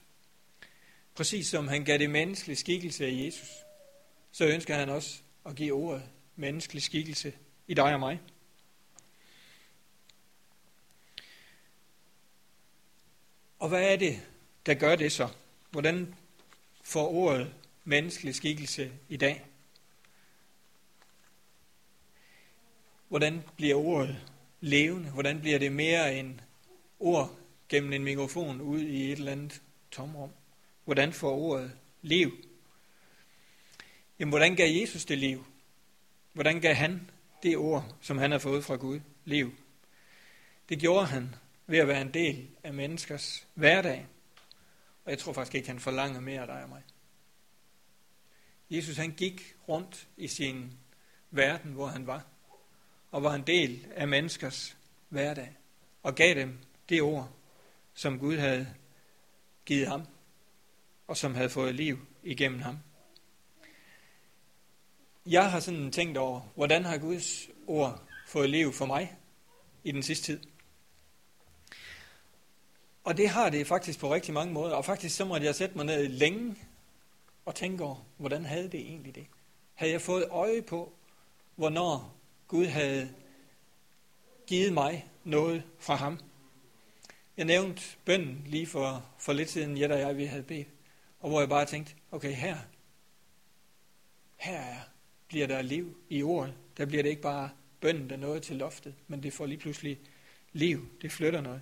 Præcis 1.14 1.46
som 1.46 1.68
han 1.68 1.84
gav 1.84 1.98
det 1.98 2.10
menneskelige 2.10 2.56
skikkelse 2.56 3.06
af 3.06 3.12
Jesus, 3.12 3.48
så 4.30 4.46
ønsker 4.46 4.74
han 4.74 4.88
også 4.88 5.22
at 5.46 5.56
give 5.56 5.72
ordet 5.72 6.02
menneskelig 6.36 6.82
skikkelse 6.82 7.32
i 7.66 7.74
dig 7.74 7.94
og 7.94 8.00
mig. 8.00 8.20
Og 13.58 13.68
hvad 13.68 13.92
er 13.92 13.96
det, 13.96 14.20
der 14.66 14.74
gør 14.74 14.96
det 14.96 15.12
så? 15.12 15.28
Hvordan 15.70 16.14
får 16.84 17.08
ordet 17.08 17.54
menneskelig 17.84 18.34
skikkelse 18.34 18.92
i 19.08 19.16
dag? 19.16 19.44
Hvordan 23.08 23.42
bliver 23.56 23.74
ordet 23.74 24.20
levende? 24.60 25.10
Hvordan 25.10 25.40
bliver 25.40 25.58
det 25.58 25.72
mere 25.72 26.18
end 26.18 26.38
ord 27.00 27.38
gennem 27.68 27.92
en 27.92 28.04
mikrofon 28.04 28.60
ud 28.60 28.80
i 28.80 29.12
et 29.12 29.18
eller 29.18 29.32
andet 29.32 29.62
tomrum? 29.90 30.30
Hvordan 30.84 31.12
får 31.12 31.36
ordet 31.36 31.72
liv? 32.02 32.44
Jamen, 34.18 34.30
hvordan 34.30 34.56
gav 34.56 34.80
Jesus 34.80 35.04
det 35.04 35.18
liv? 35.18 35.44
Hvordan 36.32 36.60
gav 36.60 36.74
han 36.74 37.10
det 37.42 37.56
ord, 37.56 37.96
som 38.00 38.18
han 38.18 38.30
har 38.30 38.38
fået 38.38 38.64
fra 38.64 38.76
Gud, 38.76 39.00
liv? 39.24 39.54
Det 40.68 40.78
gjorde 40.78 41.06
han 41.06 41.34
ved 41.66 41.78
at 41.78 41.88
være 41.88 42.02
en 42.02 42.14
del 42.14 42.48
af 42.62 42.74
menneskers 42.74 43.46
hverdag. 43.54 44.06
Og 45.04 45.10
jeg 45.10 45.18
tror 45.18 45.32
faktisk 45.32 45.54
ikke, 45.54 45.68
han 45.68 45.80
forlanger 45.80 46.20
mere 46.20 46.40
af 46.40 46.46
dig 46.46 46.62
og 46.62 46.68
mig. 46.68 46.82
Jesus 48.70 48.96
han 48.96 49.10
gik 49.10 49.56
rundt 49.68 50.08
i 50.16 50.28
sin 50.28 50.78
verden, 51.30 51.72
hvor 51.72 51.86
han 51.86 52.06
var 52.06 52.26
og 53.10 53.22
var 53.22 53.34
en 53.34 53.46
del 53.46 53.86
af 53.94 54.08
menneskers 54.08 54.76
hverdag, 55.08 55.56
og 56.02 56.14
gav 56.14 56.34
dem 56.34 56.58
det 56.88 57.02
ord, 57.02 57.30
som 57.94 58.18
Gud 58.18 58.36
havde 58.36 58.74
givet 59.64 59.88
ham, 59.88 60.06
og 61.06 61.16
som 61.16 61.34
havde 61.34 61.50
fået 61.50 61.74
liv 61.74 62.06
igennem 62.22 62.60
ham. 62.60 62.78
Jeg 65.26 65.50
har 65.50 65.60
sådan 65.60 65.92
tænkt 65.92 66.18
over, 66.18 66.40
hvordan 66.54 66.84
har 66.84 66.98
Guds 66.98 67.48
ord 67.66 68.02
fået 68.26 68.50
liv 68.50 68.72
for 68.72 68.86
mig? 68.86 69.16
i 69.84 69.92
den 69.92 70.02
sidste 70.02 70.26
tid. 70.26 70.40
Og 73.04 73.16
det 73.16 73.28
har 73.28 73.50
det 73.50 73.66
faktisk 73.66 73.98
på 73.98 74.14
rigtig 74.14 74.34
mange 74.34 74.52
måder. 74.52 74.74
Og 74.74 74.84
faktisk 74.84 75.16
så 75.16 75.24
måtte 75.24 75.46
jeg 75.46 75.54
sætte 75.54 75.76
mig 75.76 75.86
ned 75.86 76.08
længe 76.08 76.56
og 77.44 77.54
tænke 77.54 77.84
over, 77.84 78.06
hvordan 78.16 78.44
havde 78.44 78.68
det 78.68 78.80
egentlig 78.80 79.14
det? 79.14 79.26
Havde 79.74 79.92
jeg 79.92 80.00
fået 80.00 80.28
øje 80.30 80.62
på, 80.62 80.92
hvornår 81.56 82.14
Gud 82.48 82.66
havde 82.66 83.14
givet 84.46 84.72
mig 84.72 85.10
noget 85.24 85.62
fra 85.78 85.94
ham? 85.94 86.20
Jeg 87.36 87.44
nævnte 87.44 87.82
bønden 88.04 88.44
lige 88.46 88.66
for, 88.66 89.10
for 89.18 89.32
lidt 89.32 89.50
siden, 89.50 89.78
jeg 89.78 89.90
og 89.90 89.98
jeg, 89.98 90.16
vi 90.16 90.24
havde 90.24 90.42
bedt. 90.42 90.68
Og 91.20 91.28
hvor 91.28 91.40
jeg 91.40 91.48
bare 91.48 91.66
tænkte, 91.66 91.94
okay, 92.10 92.32
her, 92.32 92.56
her 94.36 94.58
er, 94.58 94.80
bliver 95.32 95.46
der 95.46 95.62
liv 95.62 95.96
i 96.08 96.22
ordet. 96.22 96.54
Der 96.76 96.86
bliver 96.86 97.02
det 97.02 97.10
ikke 97.10 97.22
bare 97.22 97.50
bønden, 97.80 98.10
der 98.10 98.16
noget 98.16 98.42
til 98.42 98.56
loftet, 98.56 98.94
men 99.08 99.22
det 99.22 99.32
får 99.32 99.46
lige 99.46 99.58
pludselig 99.58 99.98
liv. 100.52 100.88
Det 101.02 101.12
flytter 101.12 101.40
noget. 101.40 101.60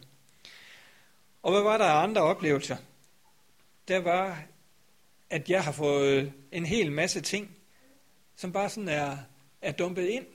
Og 1.42 1.52
hvad 1.52 1.62
var 1.62 1.78
der 1.78 1.84
af 1.84 2.02
andre 2.02 2.20
oplevelser? 2.20 2.76
Der 3.88 3.98
var, 3.98 4.42
at 5.30 5.50
jeg 5.50 5.64
har 5.64 5.72
fået 5.72 6.32
en 6.52 6.66
hel 6.66 6.92
masse 6.92 7.20
ting, 7.20 7.56
som 8.36 8.52
bare 8.52 8.70
sådan 8.70 8.88
er, 8.88 9.16
er 9.62 9.72
dumpet 9.72 10.06
ind 10.06 10.26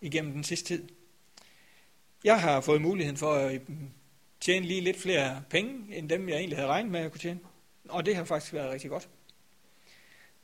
igennem 0.00 0.32
den 0.32 0.44
sidste 0.44 0.68
tid. 0.68 0.88
Jeg 2.24 2.40
har 2.40 2.60
fået 2.60 2.82
muligheden 2.82 3.16
for 3.16 3.34
at 3.34 3.68
mm, 3.68 3.90
tjene 4.40 4.66
lige 4.66 4.80
lidt 4.80 5.00
flere 5.00 5.42
penge, 5.50 5.96
end 5.96 6.08
dem 6.08 6.28
jeg 6.28 6.36
egentlig 6.36 6.58
havde 6.58 6.68
regnet 6.68 6.92
med, 6.92 7.00
at 7.00 7.10
kunne 7.10 7.20
tjene. 7.20 7.40
Og 7.88 8.06
det 8.06 8.16
har 8.16 8.24
faktisk 8.24 8.52
været 8.52 8.72
rigtig 8.72 8.90
godt. 8.90 9.08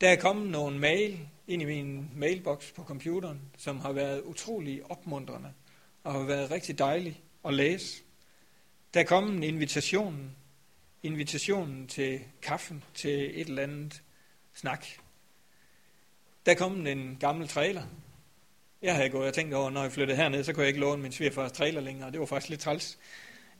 Der 0.00 0.08
er 0.08 0.16
kommet 0.16 0.50
nogle 0.50 0.78
mail 0.78 1.28
ind 1.48 1.62
i 1.62 1.64
min 1.64 2.11
mailbox 2.14 2.72
på 2.74 2.84
computeren, 2.84 3.40
som 3.56 3.80
har 3.80 3.92
været 3.92 4.22
utrolig 4.22 4.90
opmuntrende 4.90 5.52
og 6.04 6.12
har 6.12 6.22
været 6.22 6.50
rigtig 6.50 6.78
dejligt 6.78 7.16
at 7.44 7.54
læse. 7.54 8.02
Der 8.94 9.00
er 9.00 9.04
kommet 9.04 9.37
en 9.37 9.42
invitation, 9.42 10.37
invitationen 11.02 11.87
til 11.87 12.20
kaffen, 12.42 12.84
til 12.94 13.40
et 13.40 13.48
eller 13.48 13.62
andet 13.62 14.02
snak. 14.54 14.87
Der 16.46 16.52
er 16.52 16.56
kommet 16.56 16.92
en 16.92 17.16
gammel 17.20 17.48
trailer. 17.48 17.82
Jeg 18.82 18.94
havde 18.94 19.08
gået 19.08 19.28
og 19.28 19.34
tænkt 19.34 19.54
over, 19.54 19.70
når 19.70 19.82
jeg 19.82 19.92
flyttede 19.92 20.16
herned, 20.16 20.44
så 20.44 20.52
kunne 20.52 20.62
jeg 20.62 20.68
ikke 20.68 20.80
låne 20.80 21.02
min 21.02 21.12
svigerfars 21.12 21.52
trailer 21.52 21.80
længere. 21.80 22.11
Det 22.11 22.20
var 22.20 22.26
faktisk 22.26 22.50
lidt 22.50 22.61
træls. 22.61 22.98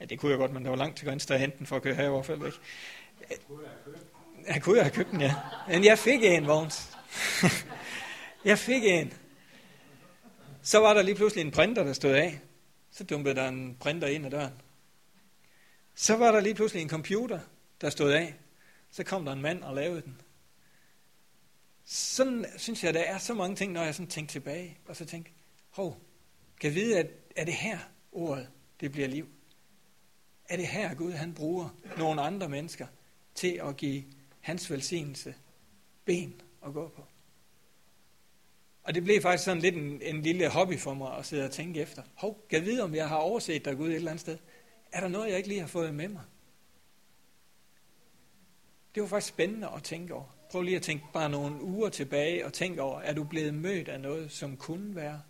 Ja, 0.01 0.05
det 0.05 0.19
kunne 0.19 0.31
jeg 0.31 0.39
godt, 0.39 0.53
men 0.53 0.63
det 0.63 0.71
var 0.71 0.77
langt 0.77 0.97
til 0.97 1.07
Grænsted 1.07 1.35
at 1.35 1.41
hente 1.41 1.59
den 1.59 1.67
for 1.67 1.77
at 1.77 1.83
køre 1.83 1.95
her 1.95 2.07
i 2.07 2.11
hvert 2.11 2.27
fald. 2.27 2.47
Ikke? 2.47 2.59
Jeg 4.47 4.63
kunne 4.63 4.81
have 4.81 4.91
købt 4.91 5.11
den, 5.11 5.21
ja. 5.21 5.35
Men 5.69 5.85
jeg 5.85 5.99
fik 5.99 6.21
en, 6.23 6.47
Vogns. 6.47 6.98
jeg 8.45 8.59
fik 8.59 8.85
en. 8.85 9.13
Så 10.63 10.79
var 10.79 10.95
der 10.95 11.03
lige 11.03 11.15
pludselig 11.15 11.45
en 11.45 11.51
printer, 11.51 11.85
der 11.85 11.93
stod 11.93 12.13
af. 12.13 12.41
Så 12.91 13.05
dumpede 13.05 13.35
der 13.35 13.49
en 13.49 13.77
printer 13.81 14.09
ind 14.09 14.27
ad 14.27 14.31
døren. 14.31 14.53
Så 15.95 16.17
var 16.17 16.33
der 16.33 16.41
lige 16.41 16.55
pludselig 16.55 16.83
en 16.83 16.89
computer, 16.89 17.41
der 17.81 17.91
stod 17.91 18.13
af. 18.13 18.35
Så 18.91 19.05
kom 19.05 19.25
der 19.25 19.33
en 19.33 19.43
mand 19.43 19.63
og 19.63 19.75
lavede 19.75 20.03
den. 20.03 20.21
Sådan 21.85 22.47
synes 22.57 22.85
jeg, 22.85 22.95
der 22.95 23.01
er 23.01 23.19
så 23.19 23.35
mange 23.35 23.57
ting, 23.57 23.73
når 23.73 23.83
jeg 23.83 23.95
sådan 23.95 24.11
tænker 24.11 24.33
tilbage, 24.33 24.79
og 24.87 24.97
så 24.97 25.05
tænker, 25.05 25.31
hov, 25.71 26.01
kan 26.61 26.69
jeg 26.69 26.75
vide, 26.75 26.99
at 26.99 27.07
er 27.37 27.45
det 27.45 27.55
her 27.55 27.79
ordet, 28.13 28.49
det 28.81 28.93
bliver 28.93 29.09
liv? 29.09 29.29
Er 30.49 30.57
det 30.57 30.67
her, 30.67 30.95
Gud 30.95 31.13
han 31.13 31.35
bruger 31.35 31.69
nogle 31.97 32.23
andre 32.23 32.49
mennesker 32.49 32.87
til 33.35 33.61
at 33.65 33.77
give 33.77 34.05
hans 34.41 34.71
velsignelse 34.71 35.35
ben 36.05 36.43
at 36.67 36.73
gå 36.73 36.89
på? 36.89 37.05
Og 38.83 38.95
det 38.95 39.05
blev 39.05 39.23
faktisk 39.23 39.45
sådan 39.45 39.63
lidt 39.63 39.75
en, 39.75 40.03
en 40.03 40.23
lille 40.23 40.49
hobby 40.49 40.79
for 40.79 40.95
mig 40.95 41.17
at 41.17 41.27
sidde 41.27 41.45
og 41.45 41.51
tænke 41.51 41.81
efter. 41.81 42.03
Hov, 42.15 42.47
kan 42.51 42.59
jeg 42.59 42.67
vide, 42.67 42.83
om 42.83 42.95
jeg 42.95 43.09
har 43.09 43.17
overset 43.17 43.65
dig 43.65 43.77
Gud 43.77 43.89
et 43.89 43.95
eller 43.95 44.11
andet 44.11 44.21
sted? 44.21 44.39
Er 44.93 45.01
der 45.01 45.09
noget, 45.09 45.29
jeg 45.29 45.37
ikke 45.37 45.49
lige 45.49 45.61
har 45.61 45.67
fået 45.67 45.95
med 45.95 46.09
mig? 46.09 46.23
Det 48.95 49.03
var 49.03 49.09
faktisk 49.09 49.35
spændende 49.35 49.69
at 49.77 49.83
tænke 49.83 50.15
over. 50.15 50.37
Prøv 50.51 50.63
lige 50.63 50.77
at 50.77 50.83
tænke 50.83 51.05
bare 51.13 51.31
nogle 51.31 51.63
uger 51.63 51.89
tilbage 51.89 52.47
og 52.47 52.53
tænk 52.53 52.79
over, 52.79 53.01
er 53.01 53.15
du 53.15 53.25
blevet 53.25 53.55
mødt 53.55 53.89
af 53.89 54.01
noget, 54.01 54.33
som 54.33 54.57
kunne 54.57 54.97
være 54.97 55.23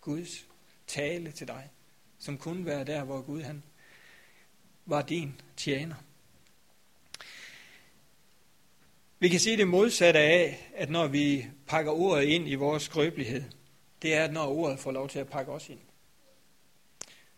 Guds 0.00 0.46
tale 0.86 1.30
til 1.32 1.48
dig? 1.48 1.70
Som 2.18 2.38
kunne 2.38 2.66
være 2.66 2.84
der, 2.84 3.04
hvor 3.04 3.22
Gud 3.22 3.42
han 3.42 3.62
var 4.86 5.02
din 5.02 5.40
tjener. 5.56 5.94
Vi 9.18 9.28
kan 9.28 9.40
sige 9.40 9.56
det 9.56 9.68
modsatte 9.68 10.20
af, 10.20 10.70
at 10.74 10.90
når 10.90 11.06
vi 11.06 11.46
pakker 11.66 11.92
ordet 11.92 12.24
ind 12.24 12.48
i 12.48 12.54
vores 12.54 12.82
skrøbelighed, 12.82 13.44
det 14.02 14.14
er, 14.14 14.24
at 14.24 14.32
når 14.32 14.46
ordet 14.46 14.78
får 14.78 14.92
lov 14.92 15.08
til 15.08 15.18
at 15.18 15.28
pakke 15.28 15.52
os 15.52 15.68
ind. 15.68 15.80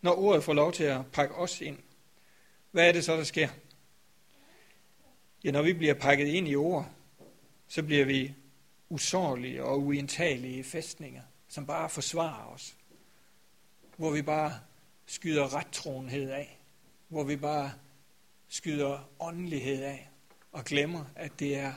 Når 0.01 0.15
ordet 0.15 0.43
får 0.43 0.53
lov 0.53 0.73
til 0.73 0.83
at 0.83 1.11
pakke 1.11 1.35
os 1.35 1.61
ind, 1.61 1.77
hvad 2.71 2.87
er 2.87 2.91
det 2.91 3.05
så, 3.05 3.17
der 3.17 3.23
sker? 3.23 3.49
Ja, 5.43 5.51
når 5.51 5.61
vi 5.61 5.73
bliver 5.73 5.93
pakket 5.93 6.27
ind 6.27 6.47
i 6.47 6.55
ord, 6.55 6.89
så 7.67 7.83
bliver 7.83 8.05
vi 8.05 8.33
usårlige 8.89 9.63
og 9.63 9.79
uindtagelige 9.79 10.63
fæstninger, 10.63 11.21
som 11.47 11.65
bare 11.65 11.89
forsvarer 11.89 12.53
os. 12.53 12.75
Hvor 13.97 14.11
vi 14.11 14.21
bare 14.21 14.59
skyder 15.05 15.55
rettroenhed 15.55 16.29
af. 16.29 16.59
Hvor 17.07 17.23
vi 17.23 17.35
bare 17.35 17.71
skyder 18.47 19.09
åndelighed 19.19 19.83
af 19.83 20.08
og 20.51 20.65
glemmer, 20.65 21.05
at 21.15 21.39
det 21.39 21.55
er 21.55 21.73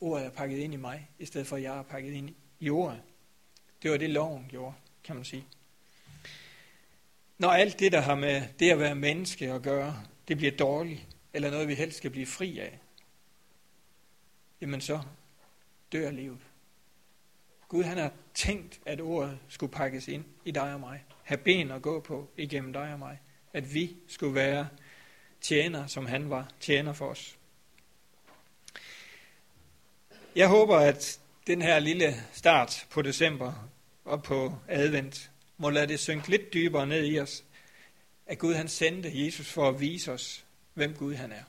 ordet 0.00 0.26
er 0.26 0.30
pakket 0.30 0.58
ind 0.58 0.74
i 0.74 0.76
mig, 0.76 1.10
i 1.18 1.26
stedet 1.26 1.46
for 1.46 1.56
at 1.56 1.62
jeg 1.62 1.78
er 1.78 1.82
pakket 1.82 2.12
ind 2.12 2.34
i 2.60 2.70
ordet. 2.70 3.02
Det 3.82 3.90
var 3.90 3.96
det, 3.96 4.10
loven 4.10 4.46
gjorde, 4.48 4.74
kan 5.04 5.16
man 5.16 5.24
sige. 5.24 5.46
Når 7.38 7.50
alt 7.50 7.78
det, 7.78 7.92
der 7.92 8.00
har 8.00 8.14
med 8.14 8.42
det 8.58 8.70
at 8.70 8.78
være 8.78 8.94
menneske 8.94 9.52
at 9.52 9.62
gøre, 9.62 10.02
det 10.28 10.36
bliver 10.36 10.56
dårligt, 10.56 11.06
eller 11.32 11.50
noget, 11.50 11.68
vi 11.68 11.74
helst 11.74 11.96
skal 11.96 12.10
blive 12.10 12.26
fri 12.26 12.58
af, 12.58 12.78
jamen 14.60 14.80
så 14.80 15.00
dør 15.92 16.10
livet. 16.10 16.40
Gud 17.68 17.82
han 17.82 17.98
har 17.98 18.12
tænkt, 18.34 18.80
at 18.86 19.00
ordet 19.00 19.38
skulle 19.48 19.72
pakkes 19.72 20.08
ind 20.08 20.24
i 20.44 20.50
dig 20.50 20.74
og 20.74 20.80
mig. 20.80 21.04
Have 21.22 21.38
ben 21.38 21.70
at 21.70 21.82
gå 21.82 22.00
på 22.00 22.30
igennem 22.36 22.72
dig 22.72 22.92
og 22.92 22.98
mig. 22.98 23.20
At 23.52 23.74
vi 23.74 23.96
skulle 24.08 24.34
være 24.34 24.68
tjener, 25.40 25.86
som 25.86 26.06
han 26.06 26.30
var 26.30 26.52
tjener 26.60 26.92
for 26.92 27.06
os. 27.06 27.38
Jeg 30.36 30.48
håber, 30.48 30.76
at 30.76 31.20
den 31.46 31.62
her 31.62 31.78
lille 31.78 32.24
start 32.32 32.86
på 32.90 33.02
december 33.02 33.68
og 34.04 34.22
på 34.22 34.58
advent 34.68 35.30
må 35.56 35.70
lade 35.70 35.86
det 35.86 36.00
synke 36.00 36.28
lidt 36.28 36.52
dybere 36.52 36.86
ned 36.86 37.06
i 37.06 37.20
os, 37.20 37.44
at 38.26 38.38
Gud 38.38 38.54
han 38.54 38.68
sendte 38.68 39.24
Jesus 39.24 39.52
for 39.52 39.68
at 39.68 39.80
vise 39.80 40.12
os, 40.12 40.44
hvem 40.74 40.94
Gud 40.94 41.14
han 41.14 41.32
er. 41.32 41.42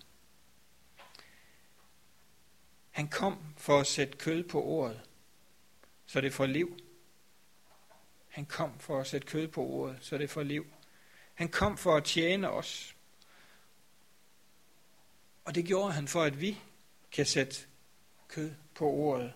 Han 2.92 3.08
kom 3.08 3.38
for 3.58 3.80
at 3.80 3.88
sætte 3.88 4.18
kød 4.18 4.44
på 4.44 4.64
ordet, 4.64 5.02
så 6.06 6.22
det 6.22 6.34
får 6.34 6.46
liv. 6.46 6.78
Han 8.28 8.46
kom 8.46 8.80
for 8.80 9.00
at 9.00 9.08
sætte 9.08 9.28
kød 9.28 9.48
på 9.48 9.62
ordet, 9.62 9.98
så 10.02 10.18
det 10.18 10.30
får 10.30 10.44
liv. 10.44 10.66
Han 11.34 11.50
kom 11.50 11.78
for 11.78 11.96
at 11.96 12.04
tjene 12.04 12.50
os. 12.50 12.96
Og 15.46 15.56
det 15.56 15.66
gjorde 15.66 15.94
han 15.94 16.08
for, 16.08 16.24
at 16.24 16.42
vi 16.42 16.58
kan 17.12 17.26
sætte 17.26 17.56
kød 18.28 18.52
på 18.82 18.90
ordet 18.92 19.34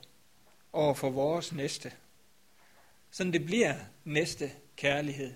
over 0.73 0.93
for 0.93 1.10
vores 1.10 1.53
næste. 1.53 1.93
Sådan 3.12 3.34
det 3.34 3.45
bliver 3.45 3.75
næste 4.03 4.51
kærlighed, 4.75 5.36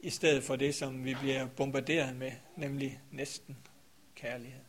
i 0.00 0.10
stedet 0.10 0.44
for 0.44 0.56
det, 0.56 0.74
som 0.74 1.04
vi 1.04 1.14
bliver 1.14 1.46
bombarderet 1.46 2.16
med, 2.16 2.32
nemlig 2.56 3.00
næsten 3.10 3.56
kærlighed. 4.14 4.60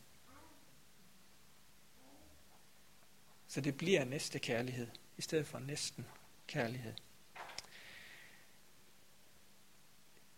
Så 3.48 3.60
det 3.60 3.76
bliver 3.76 4.04
næste 4.04 4.38
kærlighed, 4.38 4.88
i 5.16 5.22
stedet 5.22 5.46
for 5.46 5.58
næsten 5.58 6.06
kærlighed. 6.46 6.92